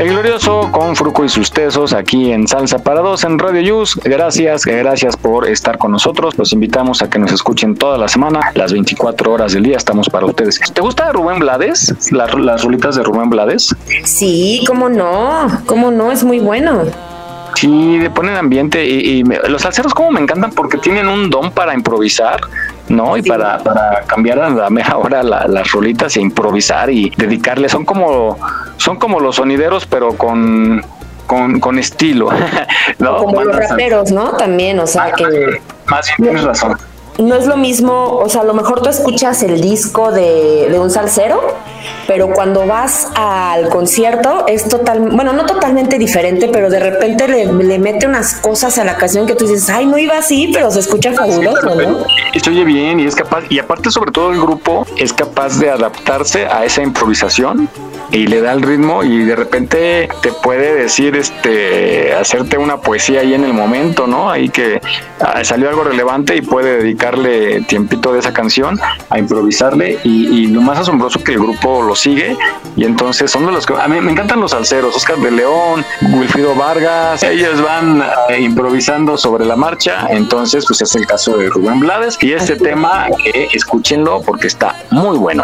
El 0.00 0.08
glorioso 0.08 0.70
con 0.72 0.96
Fruco 0.96 1.24
y 1.26 1.28
sus 1.28 1.50
tesos 1.52 1.92
aquí 1.92 2.32
en 2.32 2.48
Salsa 2.48 2.78
para 2.78 3.00
Dos 3.02 3.22
en 3.24 3.38
Radio 3.38 3.60
Yus. 3.60 3.96
Gracias, 4.02 4.64
gracias 4.64 5.14
por 5.16 5.46
estar 5.46 5.76
con 5.76 5.92
nosotros. 5.92 6.38
Los 6.38 6.52
invitamos 6.54 7.02
a 7.02 7.10
que 7.10 7.18
nos 7.18 7.32
escuchen 7.32 7.74
toda 7.74 7.98
la 7.98 8.08
semana, 8.08 8.40
las 8.54 8.72
24 8.72 9.30
horas 9.32 9.52
del 9.52 9.62
día. 9.64 9.76
Estamos 9.76 10.08
para 10.08 10.24
ustedes. 10.24 10.58
¿Te 10.72 10.80
gusta 10.80 11.12
Rubén 11.12 11.38
Blades? 11.40 11.94
Las, 12.12 12.32
las 12.34 12.64
rolitas 12.64 12.96
de 12.96 13.02
Rubén 13.02 13.28
Blades. 13.28 13.74
Sí, 14.04 14.64
cómo 14.66 14.88
no, 14.88 15.46
cómo 15.66 15.90
no, 15.90 16.10
es 16.10 16.24
muy 16.24 16.38
bueno. 16.38 16.84
Sí, 17.56 17.98
le 17.98 18.08
ponen 18.08 18.36
ambiente 18.36 18.82
y, 18.86 19.18
y 19.18 19.24
me- 19.24 19.38
los 19.48 19.60
salseros 19.60 19.92
como 19.92 20.10
me 20.12 20.20
encantan 20.20 20.50
porque 20.52 20.78
tienen 20.78 21.08
un 21.08 21.28
don 21.28 21.50
para 21.50 21.74
improvisar, 21.74 22.40
¿no? 22.90 23.16
Y 23.16 23.22
para, 23.22 23.58
para 23.58 24.02
cambiar 24.06 24.38
a 24.40 24.50
la 24.50 24.68
mera 24.68 24.98
hora 24.98 25.22
la- 25.22 25.46
las 25.48 25.70
rolitas 25.72 26.14
e 26.16 26.20
improvisar 26.20 26.90
y 26.90 27.10
dedicarle. 27.16 27.68
Son 27.70 27.84
como, 27.86 28.36
son 28.76 28.98
como 28.98 29.18
los 29.20 29.36
sonideros, 29.36 29.86
pero 29.86 30.12
con, 30.14 30.84
con, 31.26 31.58
con 31.60 31.78
estilo, 31.78 32.28
¿no? 32.98 33.16
Como 33.16 33.42
los 33.42 33.56
raperos, 33.56 34.10
¿no? 34.12 34.32
También, 34.32 34.78
o 34.80 34.86
sea 34.86 35.12
que 35.12 35.24
Más 35.86 36.06
bien 36.08 36.16
tienes 36.30 36.44
razón. 36.44 36.76
No 37.18 37.34
es 37.34 37.46
lo 37.46 37.56
mismo, 37.56 38.16
o 38.16 38.28
sea, 38.28 38.42
a 38.42 38.44
lo 38.44 38.54
mejor 38.54 38.82
tú 38.82 38.88
escuchas 38.88 39.42
el 39.42 39.60
disco 39.60 40.10
de, 40.10 40.68
de 40.70 40.78
un 40.78 40.90
salsero, 40.90 41.40
pero 42.06 42.30
cuando 42.30 42.66
vas 42.66 43.08
al 43.14 43.68
concierto 43.68 44.44
es 44.46 44.68
total, 44.68 45.00
bueno, 45.12 45.32
no 45.32 45.46
totalmente 45.46 45.98
diferente, 45.98 46.48
pero 46.52 46.70
de 46.70 46.80
repente 46.80 47.28
le, 47.28 47.46
le 47.46 47.78
mete 47.78 48.06
unas 48.06 48.34
cosas 48.34 48.78
a 48.78 48.84
la 48.84 48.96
canción 48.96 49.26
que 49.26 49.34
tú 49.34 49.46
dices, 49.46 49.68
ay, 49.70 49.86
no 49.86 49.98
iba 49.98 50.18
así, 50.18 50.50
pero 50.52 50.70
se 50.70 50.80
escucha 50.80 51.12
fabuloso, 51.12 51.74
¿no? 51.74 52.04
Y 52.32 52.40
se 52.40 52.50
oye 52.50 52.64
bien 52.64 53.00
y 53.00 53.06
es 53.06 53.14
capaz, 53.14 53.44
y 53.48 53.58
aparte 53.58 53.90
sobre 53.90 54.12
todo 54.12 54.32
el 54.32 54.40
grupo 54.40 54.86
es 54.96 55.12
capaz 55.12 55.58
de 55.58 55.70
adaptarse 55.70 56.46
a 56.46 56.64
esa 56.64 56.82
improvisación 56.82 57.68
y 58.12 58.26
le 58.26 58.40
da 58.40 58.52
el 58.52 58.62
ritmo 58.62 59.04
y 59.04 59.24
de 59.24 59.36
repente 59.36 60.08
te 60.20 60.32
puede 60.32 60.74
decir, 60.74 61.16
este, 61.16 62.12
hacerte 62.14 62.58
una 62.58 62.78
poesía 62.78 63.20
ahí 63.20 63.34
en 63.34 63.44
el 63.44 63.52
momento, 63.52 64.06
¿no? 64.06 64.30
Ahí 64.30 64.48
que 64.48 64.80
ah, 65.20 65.44
salió 65.44 65.68
algo 65.68 65.84
relevante 65.84 66.34
y 66.36 66.42
puede 66.42 66.82
dedicarle 67.10 67.62
tiempito 67.62 68.12
de 68.12 68.20
esa 68.20 68.32
canción 68.32 68.78
a 69.08 69.18
improvisarle 69.18 69.98
y, 70.04 70.42
y 70.42 70.46
lo 70.46 70.60
más 70.60 70.78
asombroso 70.78 71.22
que 71.22 71.32
el 71.32 71.38
grupo 71.38 71.82
lo 71.82 71.94
sigue 71.94 72.36
y 72.76 72.84
entonces 72.84 73.30
son 73.30 73.46
de 73.46 73.52
los 73.52 73.66
que 73.66 73.74
a 73.74 73.88
mí 73.88 74.00
me 74.00 74.12
encantan 74.12 74.40
los 74.40 74.52
salseros, 74.52 74.96
Oscar 74.96 75.16
de 75.18 75.30
León, 75.30 75.84
Wilfrido 76.12 76.54
Vargas, 76.54 77.22
ellos 77.22 77.60
van 77.62 78.02
eh, 78.28 78.40
improvisando 78.40 79.16
sobre 79.16 79.44
la 79.44 79.56
marcha, 79.56 80.06
entonces 80.10 80.64
pues 80.66 80.80
es 80.80 80.94
el 80.94 81.06
caso 81.06 81.36
de 81.36 81.48
Rubén 81.48 81.80
Blades 81.80 82.18
y 82.20 82.32
este 82.32 82.56
tema 82.56 83.06
eh, 83.24 83.48
escúchenlo 83.52 84.22
porque 84.22 84.46
está 84.46 84.74
muy 84.90 85.18
bueno. 85.18 85.42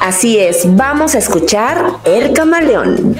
Así 0.00 0.38
es, 0.38 0.64
vamos 0.76 1.14
a 1.14 1.18
escuchar 1.18 1.84
El 2.04 2.32
Camaleón. 2.32 3.16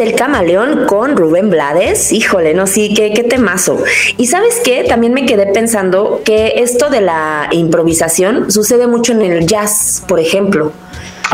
El 0.00 0.14
Camaleón 0.14 0.86
con 0.86 1.16
Rubén 1.16 1.50
Blades. 1.50 2.12
Híjole, 2.12 2.54
no, 2.54 2.66
sí, 2.66 2.92
qué, 2.94 3.12
qué 3.12 3.22
temazo. 3.22 3.82
Y 4.18 4.26
sabes 4.26 4.60
qué, 4.64 4.84
también 4.84 5.14
me 5.14 5.24
quedé 5.26 5.46
pensando 5.46 6.20
que 6.24 6.54
esto 6.56 6.90
de 6.90 7.00
la 7.00 7.48
improvisación 7.52 8.50
sucede 8.50 8.86
mucho 8.86 9.12
en 9.12 9.22
el 9.22 9.46
jazz, 9.46 10.02
por 10.06 10.20
ejemplo. 10.20 10.72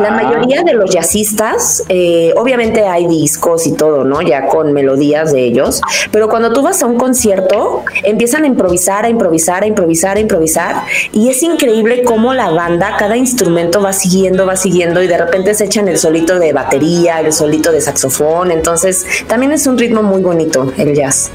La 0.01 0.09
Ah. 0.09 0.23
mayoría 0.23 0.63
de 0.63 0.73
los 0.73 0.91
jazzistas, 0.91 1.85
eh, 1.89 2.33
obviamente 2.37 2.87
hay 2.87 3.07
discos 3.07 3.67
y 3.67 3.73
todo, 3.73 4.05
¿no? 4.05 4.23
Ya 4.23 4.47
con 4.47 4.73
melodías 4.73 5.33
de 5.33 5.45
ellos, 5.45 5.81
pero 6.11 6.29
cuando 6.29 6.53
tú 6.53 6.63
vas 6.63 6.83
a 6.83 6.87
un 6.87 6.97
concierto, 6.99 7.83
empiezan 8.03 8.45
a 8.45 8.47
improvisar, 8.47 9.05
a 9.05 9.09
improvisar, 9.09 9.63
a 9.65 9.67
improvisar, 9.67 10.17
a 10.17 10.21
improvisar, 10.21 10.77
y 11.13 11.29
es 11.29 11.43
increíble 11.43 12.05
cómo 12.05 12.33
la 12.33 12.51
banda, 12.51 12.97
cada 12.99 13.17
instrumento 13.17 13.83
va 13.83 13.93
siguiendo, 13.93 14.47
va 14.47 14.57
siguiendo, 14.57 15.03
y 15.03 15.07
de 15.09 15.19
repente 15.19 15.55
se 15.55 15.65
echan 15.65 15.89
el 15.89 15.99
solito 15.99 16.39
de 16.39 16.53
batería, 16.53 17.21
el 17.21 17.33
solito 17.33 17.71
de 17.71 17.81
saxofón, 17.81 18.51
entonces 18.51 19.05
también 19.27 19.53
es 19.53 19.67
un 19.67 19.77
ritmo 19.79 20.03
muy 20.03 20.23
bonito 20.23 20.73
el 20.79 20.95
jazz. 20.95 21.31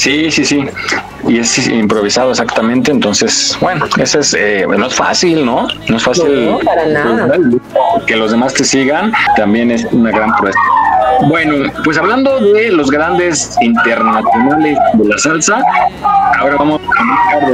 Sí, 0.00 0.30
sí, 0.30 0.46
sí. 0.46 0.64
Y 1.28 1.40
es 1.40 1.68
improvisado 1.68 2.30
exactamente. 2.30 2.90
Entonces, 2.90 3.54
bueno, 3.60 3.84
ese 3.98 4.20
es, 4.20 4.32
eh, 4.32 4.64
no 4.66 4.86
es 4.86 4.94
fácil, 4.94 5.44
¿no? 5.44 5.68
No 5.88 5.96
es 5.98 6.02
fácil. 6.02 6.46
No, 6.46 6.58
para 6.60 6.86
nada. 6.86 7.36
Que 8.06 8.16
los 8.16 8.30
demás 8.30 8.54
te 8.54 8.64
sigan 8.64 9.12
también 9.36 9.70
es 9.70 9.84
una 9.92 10.10
gran 10.10 10.34
prueba. 10.38 10.56
Bueno, 11.28 11.70
pues 11.84 11.98
hablando 11.98 12.40
de 12.40 12.70
los 12.70 12.90
grandes 12.90 13.54
internacionales 13.60 14.78
de 14.94 15.04
la 15.06 15.18
salsa, 15.18 15.62
ahora 16.38 16.56
vamos 16.56 16.80
a 16.80 17.46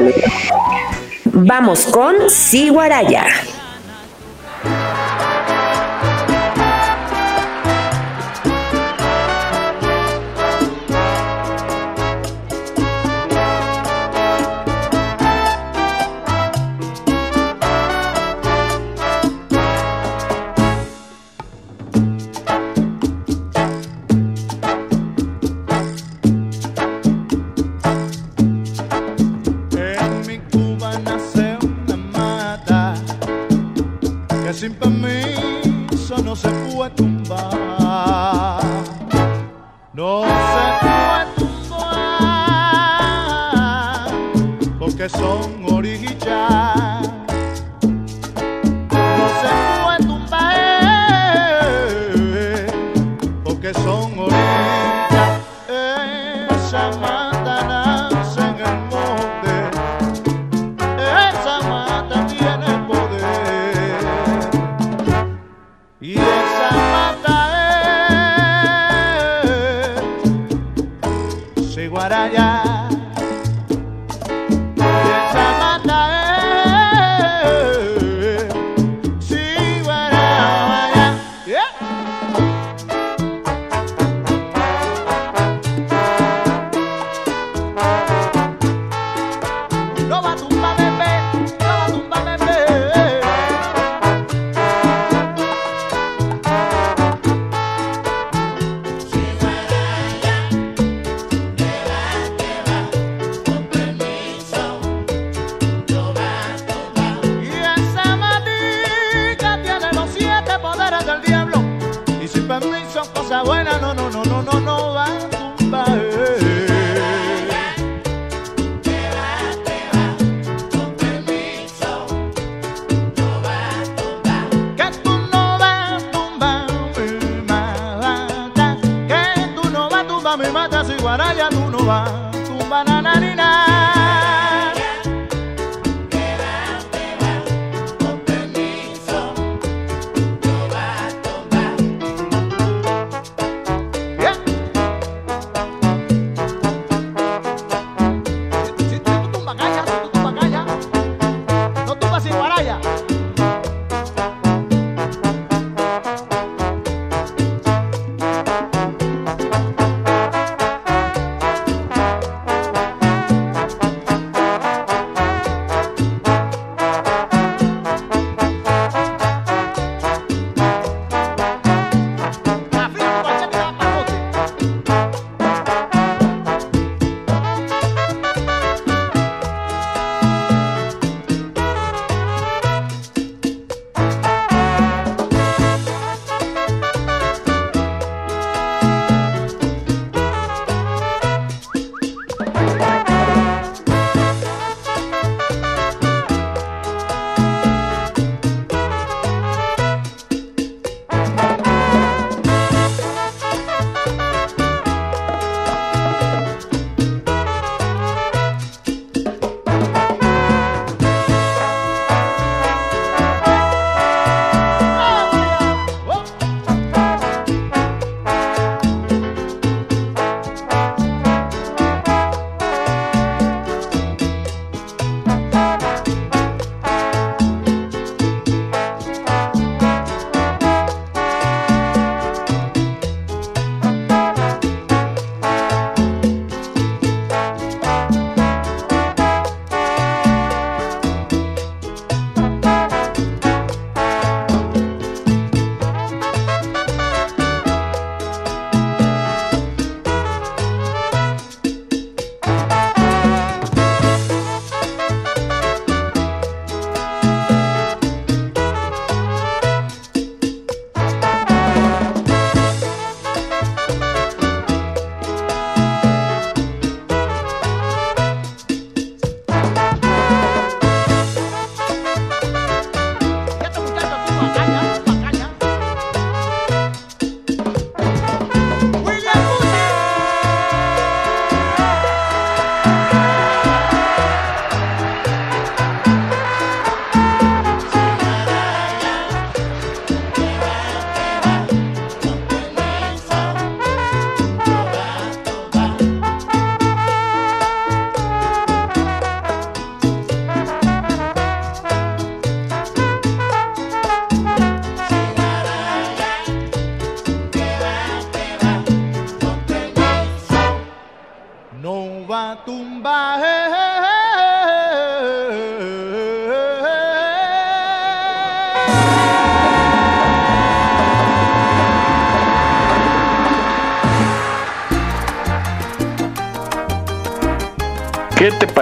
Vamos 1.32 1.86
con 1.86 2.14
Siguaraya. 2.30 3.24
Que 34.74 34.95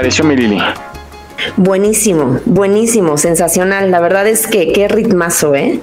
pareció 0.04 0.22
mi 0.26 0.36
Lili? 0.36 0.58
Buenísimo, 1.56 2.38
buenísimo, 2.44 3.16
sensacional. 3.16 3.90
La 3.90 4.00
verdad 4.00 4.26
es 4.26 4.46
que 4.46 4.70
qué 4.70 4.86
ritmazo, 4.86 5.54
¿eh? 5.54 5.80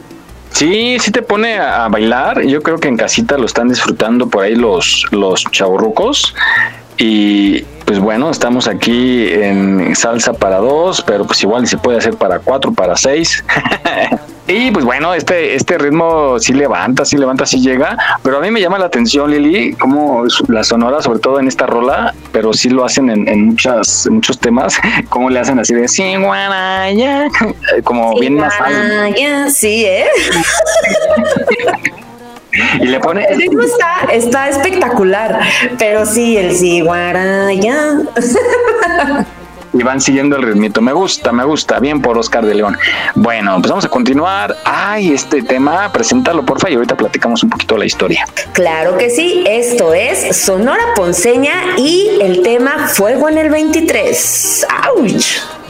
Sí, 0.52 0.98
sí 1.00 1.10
te 1.10 1.24
pone 1.24 1.58
a, 1.58 1.88
bailar. 1.88 2.44
Yo 2.44 2.62
creo 2.62 2.78
que 2.78 2.88
en 2.88 2.98
casita 2.98 3.36
lo 3.40 3.48
están 3.48 3.68
disfrutando 3.68 4.28
por 4.28 4.44
ahí 4.44 4.54
los, 4.54 5.08
los. 5.10 5.46
Y 7.00 7.62
pues 7.86 8.00
bueno, 8.00 8.30
estamos 8.30 8.68
aquí 8.68 9.28
en 9.28 9.96
salsa 9.96 10.34
para 10.34 10.58
dos, 10.58 11.02
pero 11.02 11.26
pues 11.26 11.42
igual 11.42 11.66
se 11.66 11.80
puede 11.80 11.98
hacer 11.98 12.14
para 12.14 12.38
cuatro, 12.38 12.72
para 12.72 12.96
seis. 12.96 13.44
y 14.52 14.72
pues 14.72 14.84
bueno, 14.84 15.14
este, 15.14 15.56
este 15.56 15.78
ritmo 15.78 16.40
sí 16.40 16.54
levanta, 16.54 17.06
sí 17.06 17.18
levanta, 17.18 17.46
sí 17.46 17.62
llega. 17.62 17.98
Pero 18.22 18.38
a 18.38 18.42
mí 18.42 18.52
me 18.52 18.60
llama 18.60 18.78
la 18.78 18.86
atención, 18.86 19.32
Lili, 19.32 19.74
como 19.74 20.26
la 20.48 20.64
sonora, 20.64 21.02
sobre 21.02 21.20
todo 21.20 21.40
en 21.40 21.48
esta 21.48 21.66
rola, 21.66 22.14
pero 22.32 22.54
sí 22.54 22.70
lo 22.70 22.84
hacen 22.84 23.10
en, 23.10 23.28
en 23.28 23.46
muchas, 23.48 24.06
en 24.06 24.16
muchos 24.16 24.40
temas, 24.40 24.78
como 25.10 25.30
le 25.30 25.40
hacen 25.40 25.60
así 25.60 25.74
de 25.74 25.88
sí, 25.88 26.16
guaraya", 26.18 27.28
como 27.84 28.20
bien 28.20 28.36
más 28.36 28.54
sí, 29.54 29.86
¿eh? 29.86 30.06
Y 32.82 32.86
le 32.88 33.00
pone 33.00 33.24
El 33.30 33.38
ritmo 33.38 33.62
está, 33.62 34.12
está 34.12 34.50
espectacular, 34.50 35.40
pero 35.78 36.06
sí, 36.06 36.38
el 36.38 36.54
sí, 36.54 36.82
guaraya. 36.82 38.00
y 39.74 39.84
van 39.84 40.02
siguiendo 40.02 40.36
el 40.36 40.44
ritmito. 40.44 40.82
Me 40.82 40.94
gusta, 40.94 41.32
me 41.32 41.44
gusta. 41.44 41.80
Bien 41.80 42.02
por 42.02 42.18
Oscar 42.18 42.46
de 42.46 42.56
León. 42.56 42.78
Bueno, 43.16 43.58
pues 43.60 43.70
vamos 43.70 43.86
a 43.86 43.90
continuar. 43.90 44.56
Ay, 44.66 45.12
este 45.14 45.42
tema, 45.42 45.92
preséntalo 45.92 46.46
porfa 46.46 46.70
y 46.70 46.76
ahorita 46.76 46.96
platicamos 46.96 47.44
un 47.44 47.50
poquito 47.50 47.78
la 47.78 47.86
historia. 47.86 48.26
Claro 48.54 48.98
que 48.98 49.10
sí, 49.10 49.44
esto 49.48 49.94
es 49.94 50.36
Sonora 50.38 50.94
Ponceña 50.96 51.78
y 51.78 52.20
el 52.22 52.42
tema 52.42 52.88
Fuego 52.88 53.30
en 53.30 53.38
el 53.38 53.50
23. 53.50 54.68
¡Auch! 54.84 55.61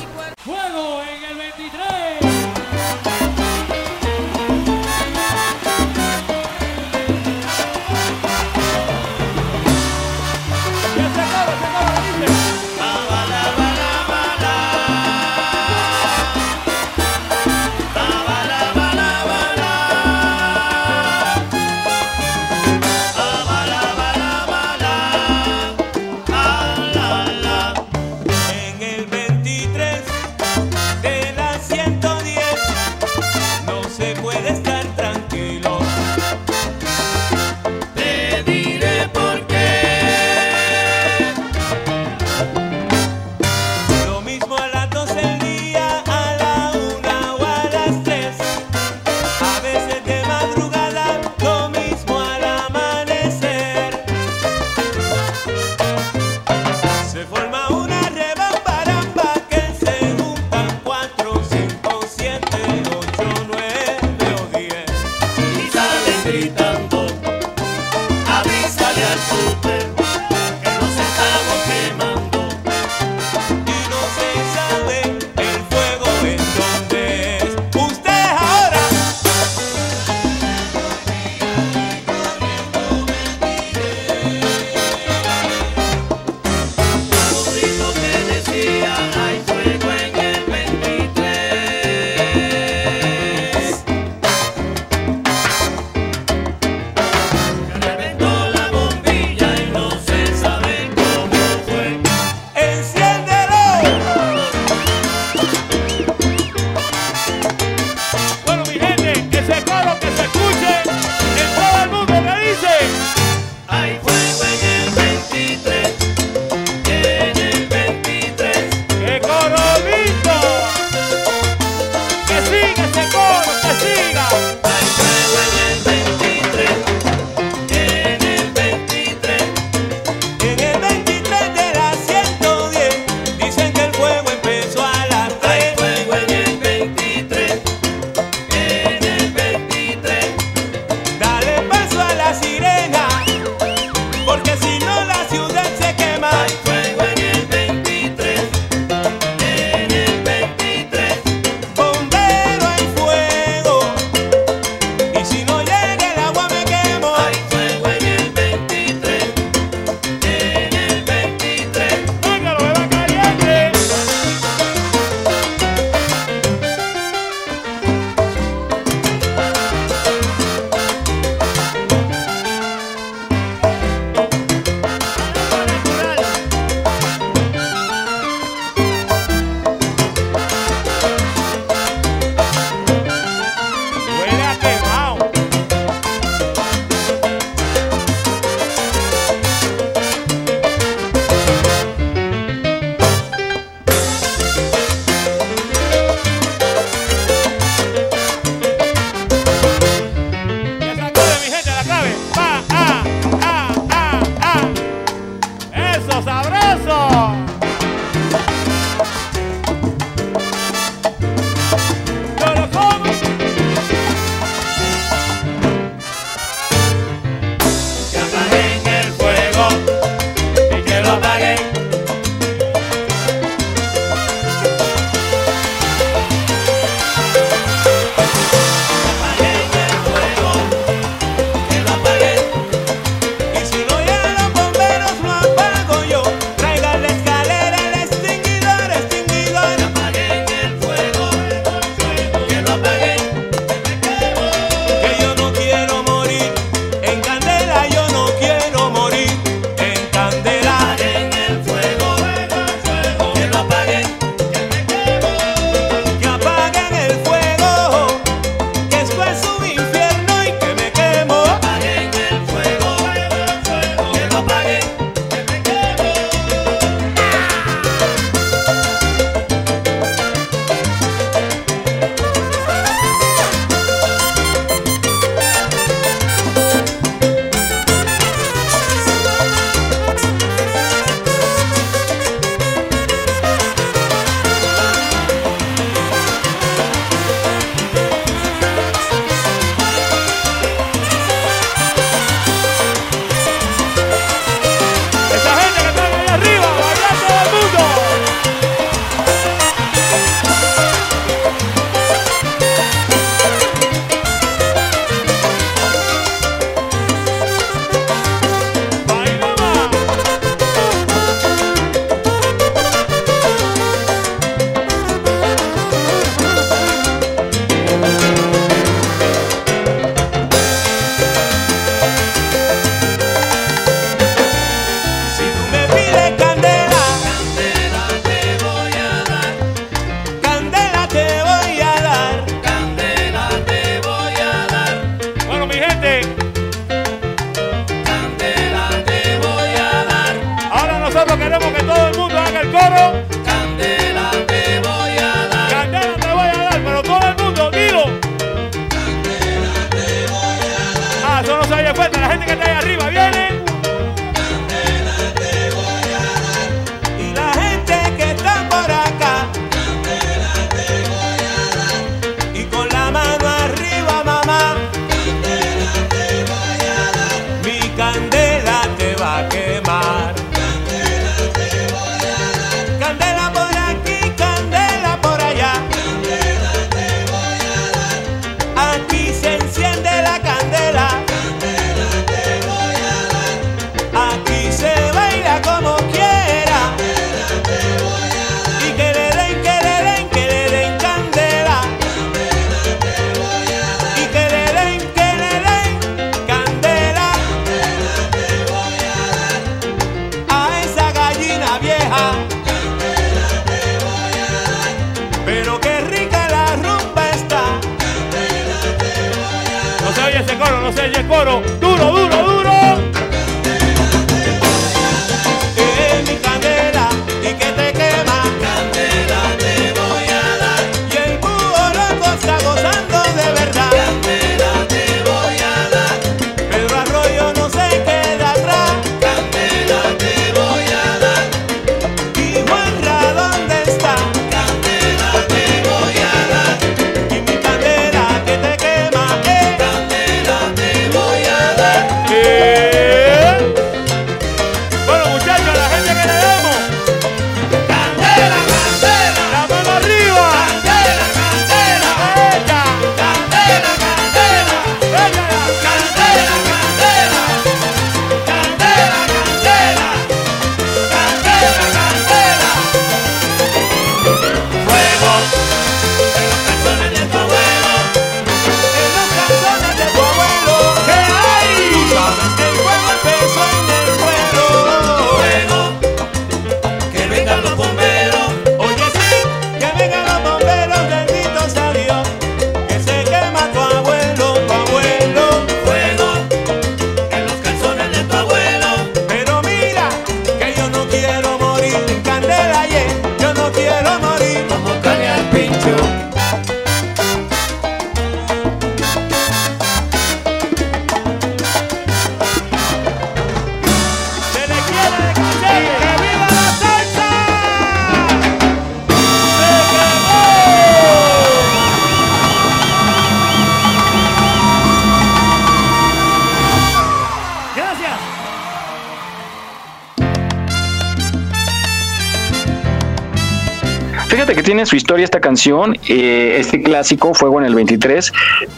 Su 524.85 524.95
historia 524.95 525.23
esta 525.23 525.39
canción, 525.39 525.97
eh, 526.07 526.57
este 526.59 526.81
clásico, 526.81 527.33
Fuego 527.33 527.59
en 527.59 527.65
el 527.65 527.75
23, 527.75 528.31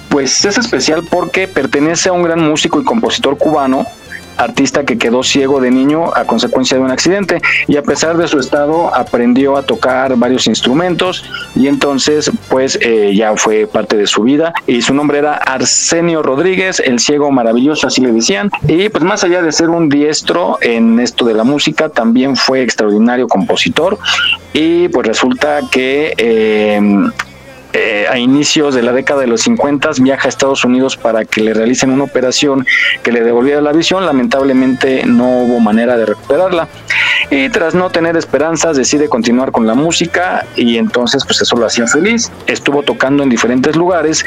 pues 0.10 0.46
es 0.46 0.58
especial 0.58 1.04
porque 1.10 1.48
pertenece 1.48 2.10
a 2.10 2.14
un 2.14 2.24
gran 2.24 2.40
músico 2.40 2.80
y 2.80 2.84
compositor 2.84 3.38
cubano, 3.38 3.86
artista 4.38 4.84
que 4.84 4.98
quedó 4.98 5.24
ciego 5.24 5.60
de 5.60 5.72
niño 5.72 6.16
a 6.16 6.26
consecuencia 6.26 6.78
de 6.78 6.84
un 6.84 6.92
accidente 6.92 7.42
y 7.68 7.78
a 7.78 7.84
pesar 7.84 8.18
de 8.18 8.28
su 8.28 8.40
estado 8.40 8.94
aprendió 8.94 9.58
a 9.58 9.64
tocar 9.64 10.16
varios 10.16 10.48
instrumentos 10.48 11.24
y 11.56 11.68
entonces 11.68 12.32
pues 12.50 12.78
eh, 12.82 13.14
ya 13.16 13.36
fue 13.36 13.68
parte 13.68 13.98
de 13.98 14.08
su 14.08 14.24
vida 14.24 14.54
y 14.68 14.82
su 14.82 14.94
nombre 14.94 15.20
era 15.20 15.36
Arsenio 15.36 16.22
Rodríguez, 16.22 16.80
el 16.80 17.00
ciego 17.00 17.32
maravilloso 17.32 17.88
así 17.88 18.02
le 18.02 18.12
decían. 18.12 18.50
Y 18.68 18.90
pues 18.90 19.04
más 19.04 19.24
allá 19.24 19.42
de 19.42 19.52
ser 19.52 19.70
un 19.70 19.90
diestro 19.90 20.58
en 20.62 21.00
esto 21.00 21.26
de 21.26 21.34
la 21.34 21.44
música 21.44 21.90
también 21.90 22.36
fue 22.36 22.62
extraordinario 22.62 23.28
compositor 23.28 23.98
y 24.54 24.88
pues 24.90 25.08
resulta 25.08 25.62
que 25.72 26.14
eh, 26.18 26.80
eh, 27.74 28.06
a 28.10 28.20
inicios 28.20 28.76
de 28.76 28.84
la 28.84 28.94
década 28.94 29.22
de 29.22 29.28
los 29.28 29.42
50 29.42 29.90
viaja 30.00 30.28
a 30.28 30.30
Estados 30.30 30.64
Unidos 30.64 30.96
para 30.96 31.26
que 31.26 31.42
le 31.42 31.54
realicen 31.54 31.90
una 31.90 32.04
operación 32.04 32.66
que 33.02 33.12
le 33.12 33.22
devolviera 33.22 33.62
la 33.62 33.72
visión. 33.72 34.06
Lamentablemente 34.06 35.04
no 35.06 35.44
hubo 35.44 35.60
manera 35.60 35.98
de 35.98 36.06
recuperarla. 36.06 36.68
Y 37.30 37.50
tras 37.50 37.74
no 37.74 37.90
tener 37.90 38.16
esperanzas 38.16 38.78
decide 38.78 39.10
continuar 39.10 39.52
con 39.52 39.66
la 39.66 39.74
música 39.74 40.46
y 40.56 40.78
entonces 40.78 41.24
pues 41.26 41.42
eso 41.42 41.56
lo 41.56 41.66
hacía 41.66 41.88
feliz. 41.88 42.32
Estuvo 42.48 42.84
tocando 42.84 43.24
en 43.24 43.30
diferentes 43.30 43.76
lugares, 43.76 44.24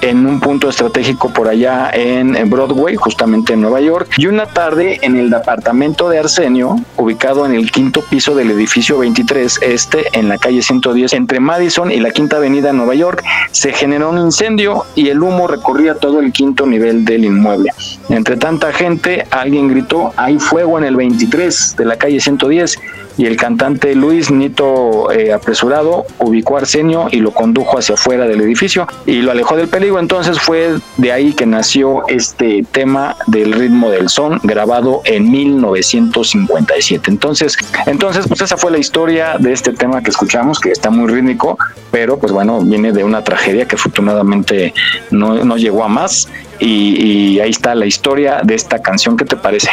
en 0.00 0.26
un 0.26 0.40
punto 0.40 0.68
estratégico 0.68 1.32
por 1.32 1.48
allá 1.48 1.90
en 1.92 2.48
Broadway, 2.50 2.96
justamente 2.96 3.52
en 3.52 3.60
Nueva 3.60 3.80
York, 3.80 4.08
y 4.16 4.26
una 4.26 4.46
tarde 4.46 4.98
en 5.02 5.16
el 5.16 5.30
departamento 5.30 6.08
de 6.08 6.18
Arsenio, 6.18 6.76
ubicado 6.96 7.46
en 7.46 7.54
el 7.54 7.70
quinto 7.70 8.02
piso 8.02 8.34
del 8.34 8.50
edificio 8.50 8.98
23 8.98 9.60
este, 9.62 10.06
en 10.12 10.28
la 10.28 10.38
calle 10.38 10.62
110, 10.62 11.12
entre 11.14 11.40
Madison 11.40 11.90
y 11.90 11.98
la 11.98 12.10
Quinta 12.10 12.36
Avenida 12.36 12.70
en 12.70 12.76
Nueva 12.76 12.94
York, 12.94 13.22
se 13.50 13.72
generó 13.72 14.10
un 14.10 14.18
incendio 14.18 14.84
y 14.94 15.08
el 15.08 15.22
humo 15.22 15.46
recorría 15.46 15.94
todo 15.94 16.20
el 16.20 16.32
quinto 16.32 16.66
nivel 16.66 17.04
del 17.04 17.24
inmueble. 17.24 17.72
Entre 18.08 18.36
tanta 18.36 18.72
gente, 18.72 19.26
alguien 19.30 19.68
gritó, 19.68 20.12
hay 20.16 20.38
fuego 20.38 20.78
en 20.78 20.84
el 20.84 20.96
23 20.96 21.76
de 21.76 21.84
la 21.84 21.96
calle 21.96 22.20
110 22.20 22.78
y 23.18 23.24
el 23.24 23.36
cantante 23.36 23.94
Luis 23.94 24.30
Nito 24.30 25.10
eh, 25.10 25.32
apresurado 25.32 26.04
ubicó 26.18 26.56
a 26.56 26.60
Arsenio 26.60 27.08
y 27.10 27.20
lo 27.20 27.30
condujo 27.30 27.78
hacia 27.78 27.94
afuera 27.94 28.26
del 28.26 28.42
edificio 28.42 28.86
y 29.06 29.22
lo 29.22 29.30
alejó 29.30 29.56
del 29.56 29.68
peligro. 29.68 29.85
Entonces 29.86 30.40
fue 30.40 30.78
de 30.96 31.12
ahí 31.12 31.32
que 31.32 31.46
nació 31.46 32.06
este 32.08 32.64
tema 32.72 33.16
del 33.28 33.52
ritmo 33.52 33.88
del 33.90 34.08
son 34.08 34.40
grabado 34.42 35.00
en 35.04 35.30
1957. 35.30 37.08
Entonces, 37.08 37.56
entonces 37.86 38.26
pues 38.26 38.40
esa 38.40 38.56
fue 38.56 38.72
la 38.72 38.78
historia 38.78 39.36
de 39.38 39.52
este 39.52 39.72
tema 39.72 40.02
que 40.02 40.10
escuchamos 40.10 40.58
que 40.58 40.72
está 40.72 40.90
muy 40.90 41.08
rítmico, 41.08 41.56
pero 41.92 42.18
pues 42.18 42.32
bueno, 42.32 42.60
viene 42.60 42.92
de 42.92 43.04
una 43.04 43.22
tragedia 43.22 43.66
que 43.66 43.76
afortunadamente 43.76 44.74
no, 45.10 45.44
no 45.44 45.56
llegó 45.56 45.84
a 45.84 45.88
más 45.88 46.28
y, 46.58 47.34
y, 47.34 47.40
ahí 47.40 47.50
está 47.50 47.74
la 47.74 47.86
historia 47.86 48.40
de 48.42 48.54
esta 48.54 48.80
canción. 48.80 49.16
¿Qué 49.16 49.24
te 49.24 49.36
parece? 49.36 49.68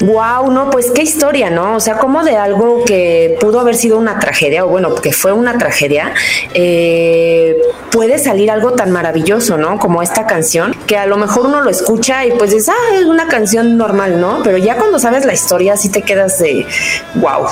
Wow, 0.00 0.50
no, 0.50 0.70
pues 0.70 0.90
qué 0.90 1.02
historia, 1.02 1.50
¿no? 1.50 1.76
O 1.76 1.80
sea, 1.80 1.98
como 1.98 2.24
de 2.24 2.36
algo 2.36 2.84
que 2.84 3.36
pudo 3.40 3.60
haber 3.60 3.76
sido 3.76 3.98
una 3.98 4.18
tragedia, 4.18 4.64
o 4.64 4.68
bueno, 4.68 4.94
que 4.94 5.12
fue 5.12 5.32
una 5.32 5.58
tragedia, 5.58 6.12
eh, 6.54 7.56
puede 7.90 8.18
salir 8.18 8.50
algo 8.50 8.72
tan 8.72 8.90
maravilloso, 8.90 9.56
¿no? 9.56 9.78
Como 9.78 10.02
esta 10.02 10.26
canción, 10.26 10.74
que 10.86 10.96
a 10.96 11.06
lo 11.06 11.16
mejor 11.16 11.46
uno 11.46 11.60
lo 11.60 11.70
escucha 11.70 12.26
y 12.26 12.32
pues 12.32 12.50
dices, 12.50 12.70
ah, 12.70 12.96
es 12.96 13.04
una 13.04 13.28
canción 13.28 13.76
normal, 13.76 14.20
¿no? 14.20 14.40
Pero 14.42 14.58
ya 14.58 14.76
cuando 14.76 14.98
sabes 14.98 15.24
la 15.24 15.34
historia, 15.34 15.76
sí 15.76 15.90
te 15.90 16.02
quedas 16.02 16.38
de, 16.38 16.66
wow. 17.16 17.46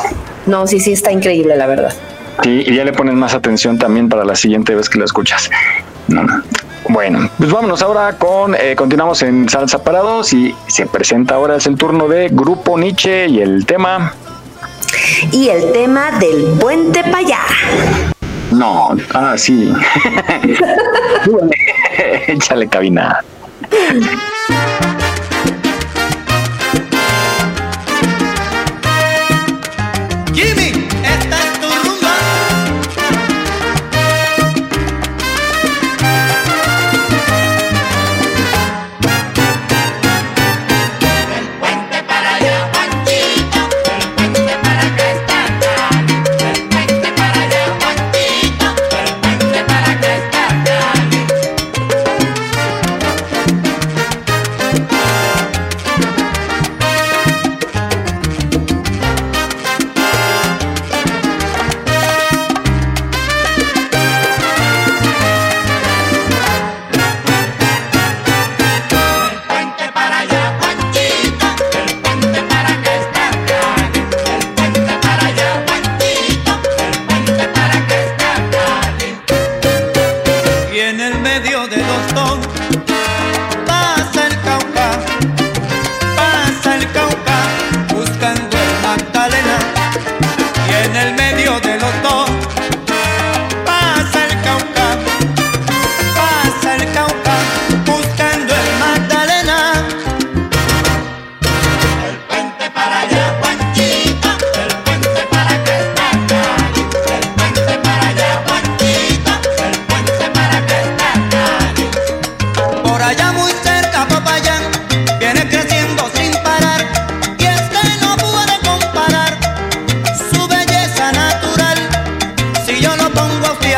No, 0.47 0.67
sí, 0.67 0.81
sí, 0.81 0.93
está 0.93 1.13
increíble, 1.13 1.57
la 1.57 1.67
verdad. 1.67 1.95
Sí, 2.43 2.65
y 2.67 2.75
ya 2.75 2.85
le 2.85 2.93
pones 2.93 3.15
más 3.15 3.35
atención 3.35 3.79
también 3.79 4.09
para 4.09 4.25
la 4.25 4.35
siguiente 4.35 4.75
vez 4.75 4.89
que 4.89 4.99
lo 4.99 5.05
escuchas. 5.05 5.51
No, 6.09 6.23
no. 6.25 6.43
Bueno, 6.89 7.31
pues 7.39 7.51
vámonos 7.51 7.83
ahora 7.83 8.17
con, 8.19 8.55
eh, 8.55 8.75
continuamos 8.77 9.23
en 9.23 9.49
Salsa 9.49 9.83
para 9.83 10.01
dos 10.01 10.33
y 10.33 10.55
se 10.67 10.87
presenta 10.87 11.37
ahora 11.37 11.57
es 11.57 11.67
el 11.67 11.77
turno 11.77 12.09
de 12.09 12.29
Grupo 12.31 12.79
Nietzsche 12.79 13.27
y 13.27 13.41
el 13.41 13.65
tema... 13.65 14.15
Y 15.33 15.49
el 15.49 15.73
tema 15.73 16.13
del 16.19 16.59
puente 16.61 17.03
para 17.05 17.19
allá. 17.19 17.41
No, 18.51 18.97
ah, 19.15 19.35
sí. 19.37 19.73
Échale 22.29 22.69
cabina. 22.69 23.21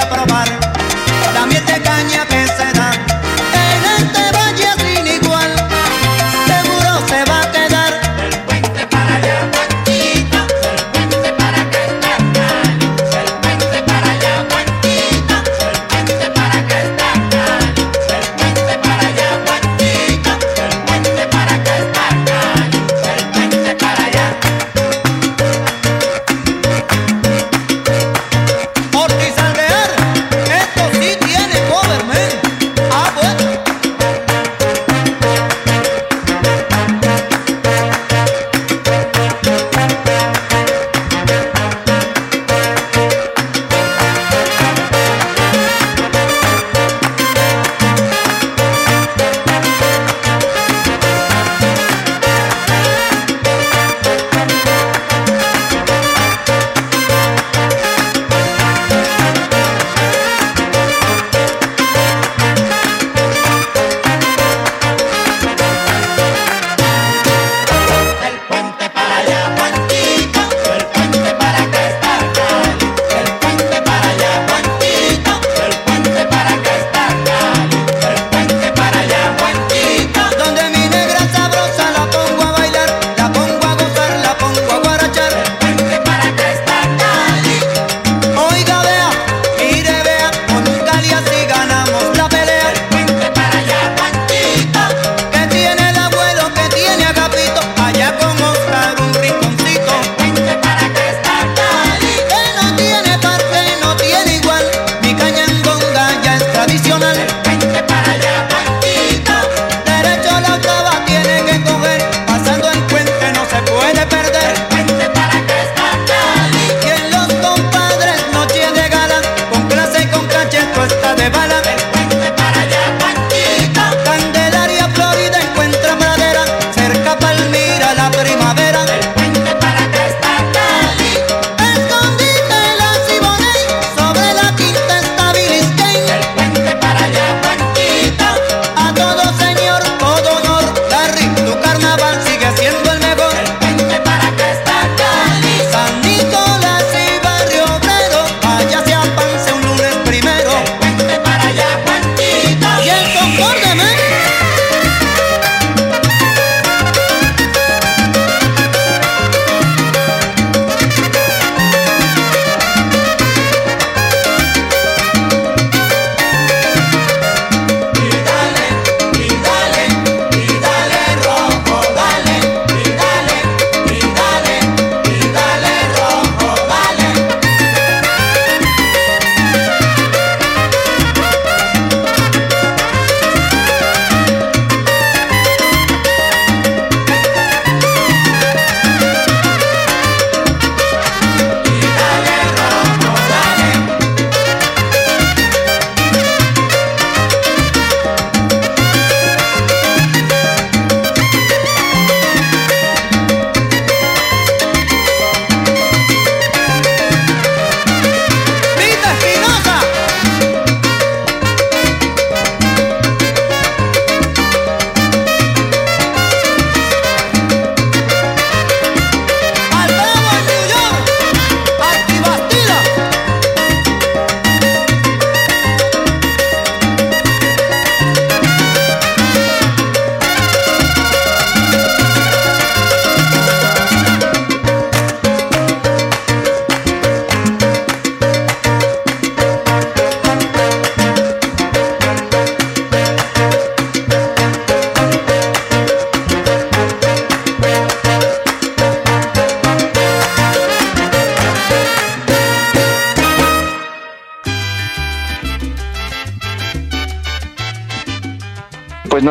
probar. 0.09 0.49
Dame 1.35 1.57
esta 1.57 1.81
caña 1.83 2.27
que 2.27 2.46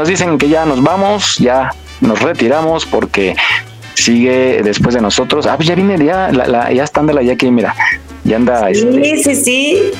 dicen 0.08 0.38
que 0.38 0.50
ya 0.50 0.66
nos 0.66 0.82
vamos, 0.82 1.38
ya 1.38 1.72
nos 2.02 2.22
retiramos 2.22 2.86
porque 2.86 3.36
sigue 3.94 4.62
después 4.64 4.96
de 4.96 5.02
nosotros. 5.02 5.48
Ah, 5.48 5.56
pues 5.56 5.68
ya 5.68 5.76
viene, 5.76 6.04
ya, 6.04 6.32
la, 6.32 6.48
la, 6.48 6.72
ya 6.72 6.84
está 6.84 7.00
Andala 7.00 7.22
ya 7.22 7.34
aquí, 7.34 7.50
mira. 7.52 7.74
Ya 8.24 8.38
anda. 8.38 8.68
Sí, 8.74 8.88
este, 9.04 9.36
sí, 9.36 9.44
sí. 9.44 9.92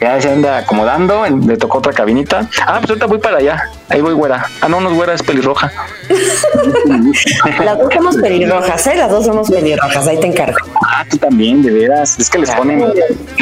Ya 0.00 0.20
se 0.20 0.30
anda 0.30 0.58
acomodando, 0.58 1.24
le 1.26 1.56
tocó 1.56 1.78
otra 1.78 1.92
cabinita. 1.92 2.48
Ah, 2.66 2.76
pues 2.78 2.90
ahorita 2.90 3.06
voy 3.06 3.18
para 3.18 3.38
allá. 3.38 3.64
Ahí 3.88 4.00
voy, 4.00 4.14
güera. 4.14 4.46
Ah, 4.60 4.68
no, 4.68 4.80
no 4.80 4.90
es 4.90 4.94
güera, 4.94 5.14
es 5.14 5.22
pelirroja. 5.22 5.72
Las 7.64 7.78
dos 7.78 7.92
somos 7.94 8.16
pelirrojas, 8.16 8.86
¿eh? 8.86 8.94
Las 8.96 9.10
dos 9.10 9.24
somos 9.24 9.50
pelirrojas, 9.50 10.06
ahí 10.06 10.18
te 10.18 10.26
encargo. 10.26 10.58
Ah, 10.86 11.04
tú 11.08 11.18
también, 11.18 11.62
de 11.62 11.70
veras. 11.70 12.18
Es 12.18 12.30
que 12.30 12.38
les 12.38 12.50
ponen 12.50 12.84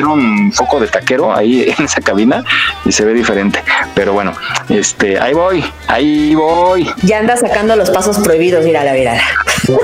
un 0.02 0.52
foco 0.52 0.80
de 0.80 0.88
taquero 0.88 1.34
ahí 1.34 1.72
en 1.78 1.84
esa 1.84 2.00
cabina 2.00 2.44
y 2.84 2.92
se 2.92 3.04
ve 3.04 3.14
diferente. 3.14 3.62
Pero 3.94 4.12
bueno, 4.12 4.32
este, 4.68 5.18
ahí 5.18 5.34
voy, 5.34 5.64
ahí 5.88 6.34
voy. 6.34 6.90
Ya 7.02 7.18
anda 7.18 7.36
sacando 7.36 7.76
los 7.76 7.90
pasos 7.90 8.18
prohibidos, 8.18 8.64
mírala, 8.64 8.92
mírala. 8.92 9.22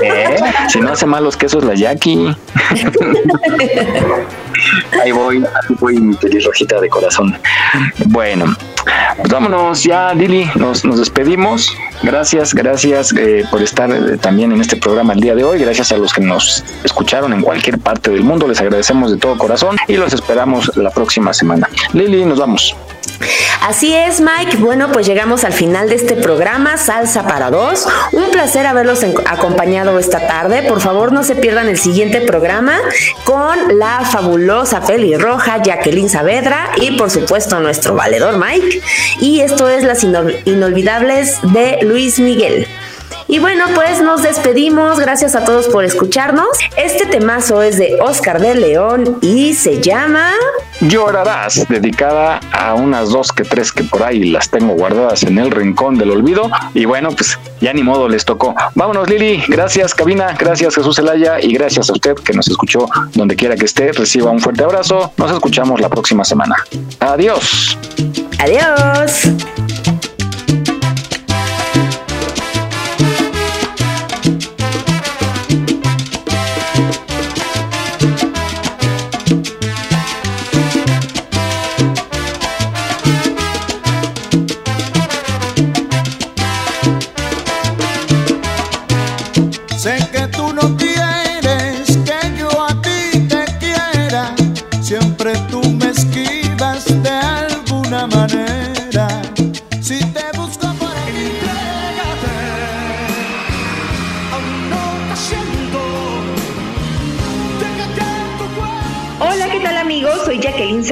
¿Eh? 0.03 0.35
Si 0.69 0.79
no 0.79 0.91
hace 0.91 1.05
mal 1.05 1.23
los 1.23 1.37
quesos 1.37 1.63
la 1.63 1.75
Jackie. 1.75 2.35
Ahí 5.01 5.11
voy, 5.11 5.37
ahí 5.37 5.75
voy 5.79 5.97
mi 5.97 6.15
pelirrojita 6.15 6.79
de 6.79 6.87
corazón. 6.87 7.35
Bueno, 8.05 8.55
pues 9.17 9.29
vámonos 9.29 9.83
ya, 9.83 10.13
Lili, 10.13 10.49
nos, 10.55 10.85
nos 10.85 10.99
despedimos. 10.99 11.75
Gracias, 12.03 12.53
gracias 12.53 12.72
eh, 12.83 13.45
por 13.51 13.61
estar 13.61 13.91
eh, 13.91 14.17
también 14.17 14.51
en 14.51 14.59
este 14.59 14.77
programa 14.77 15.13
el 15.13 15.19
día 15.19 15.35
de 15.35 15.43
hoy. 15.43 15.59
Gracias 15.59 15.91
a 15.91 15.97
los 15.97 16.11
que 16.11 16.21
nos 16.21 16.63
escucharon 16.83 17.31
en 17.31 17.41
cualquier 17.41 17.77
parte 17.77 18.09
del 18.09 18.23
mundo. 18.23 18.47
Les 18.47 18.59
agradecemos 18.59 19.11
de 19.11 19.17
todo 19.17 19.37
corazón 19.37 19.77
y 19.87 19.95
los 19.95 20.11
esperamos 20.13 20.75
la 20.75 20.89
próxima 20.89 21.33
semana. 21.33 21.69
Lili, 21.93 22.25
nos 22.25 22.39
vamos. 22.39 22.75
Así 23.61 23.93
es, 23.95 24.19
Mike. 24.21 24.57
Bueno, 24.57 24.91
pues 24.91 25.05
llegamos 25.07 25.43
al 25.43 25.53
final 25.53 25.89
de 25.89 25.95
este 25.95 26.15
programa, 26.15 26.77
Salsa 26.77 27.23
para 27.23 27.49
Dos. 27.49 27.87
Un 28.11 28.29
placer 28.31 28.65
haberlos 28.65 29.03
acompañado 29.25 29.97
esta 29.99 30.27
tarde. 30.27 30.63
Por 30.63 30.81
favor, 30.81 31.11
no 31.11 31.23
se 31.23 31.35
pierdan 31.35 31.67
el 31.69 31.77
siguiente 31.77 32.21
programa 32.21 32.77
con 33.23 33.77
la 33.79 34.01
fabulosa 34.01 34.81
pelirroja 34.81 35.61
Jacqueline 35.63 36.09
Saavedra 36.09 36.71
y, 36.77 36.91
por 36.97 37.09
supuesto, 37.09 37.59
nuestro 37.59 37.95
valedor 37.95 38.37
Mike. 38.37 38.81
Y 39.19 39.41
esto 39.41 39.69
es 39.69 39.83
Las 39.83 40.03
Inol- 40.03 40.37
Inolvidables 40.45 41.39
de 41.43 41.79
Luis 41.83 42.19
Miguel. 42.19 42.67
Y 43.33 43.39
bueno, 43.39 43.65
pues 43.73 43.99
nos 43.99 44.21
despedimos. 44.21 44.99
Gracias 44.99 45.33
a 45.33 45.43
todos 45.43 45.67
por 45.67 45.83
escucharnos. 45.83 46.49
Este 46.77 47.07
temazo 47.07 47.63
es 47.63 47.79
de 47.79 47.97
Oscar 47.99 48.39
de 48.39 48.53
León 48.53 49.17
y 49.21 49.55
se 49.55 49.81
llama... 49.81 50.33
Llorarás, 50.81 51.67
dedicada 51.67 52.39
a 52.51 52.75
unas 52.75 53.09
dos 53.09 53.31
que 53.31 53.43
tres 53.43 53.71
que 53.71 53.83
por 53.85 54.03
ahí 54.03 54.25
las 54.25 54.51
tengo 54.51 54.75
guardadas 54.75 55.23
en 55.23 55.39
el 55.39 55.49
rincón 55.49 55.97
del 55.97 56.11
olvido. 56.11 56.51
Y 56.75 56.85
bueno, 56.85 57.09
pues 57.09 57.39
ya 57.59 57.73
ni 57.73 57.81
modo 57.81 58.07
les 58.07 58.23
tocó. 58.23 58.53
Vámonos, 58.75 59.09
Lili. 59.09 59.43
Gracias, 59.47 59.95
cabina. 59.95 60.35
Gracias, 60.37 60.75
Jesús 60.75 60.99
Elaya. 60.99 61.41
Y 61.41 61.53
gracias 61.53 61.89
a 61.89 61.93
usted 61.93 62.13
que 62.13 62.33
nos 62.33 62.47
escuchó 62.47 62.87
donde 63.15 63.35
quiera 63.35 63.55
que 63.55 63.65
esté. 63.65 63.93
Reciba 63.93 64.29
un 64.29 64.41
fuerte 64.41 64.63
abrazo. 64.63 65.11
Nos 65.17 65.31
escuchamos 65.31 65.81
la 65.81 65.89
próxima 65.89 66.23
semana. 66.23 66.55
Adiós. 66.99 67.79
Adiós. 68.37 69.23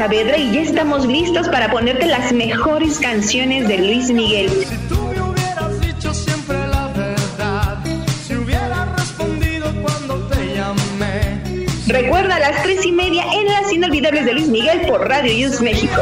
Saavedra 0.01 0.35
y 0.35 0.51
ya 0.51 0.61
estamos 0.61 1.05
listos 1.05 1.47
para 1.49 1.69
ponerte 1.69 2.07
las 2.07 2.33
mejores 2.33 2.97
canciones 2.97 3.67
de 3.67 3.77
Luis 3.77 4.09
Miguel. 4.09 4.49
dicho 5.79 6.11
siempre 6.11 6.57
la 6.57 6.87
verdad. 6.87 7.77
Si 8.25 8.33
hubiera 8.33 8.95
respondido 8.97 9.71
cuando 9.83 10.27
te 10.29 10.55
llamé. 10.55 11.67
Recuerda 11.85 12.37
a 12.37 12.39
las 12.39 12.63
tres 12.63 12.83
y 12.83 12.91
media 12.91 13.25
en 13.31 13.45
las 13.45 13.71
inolvidables 13.71 14.25
de 14.25 14.33
Luis 14.33 14.47
Miguel 14.47 14.81
por 14.87 15.07
Radio 15.07 15.35
News 15.35 15.61
México. 15.61 16.01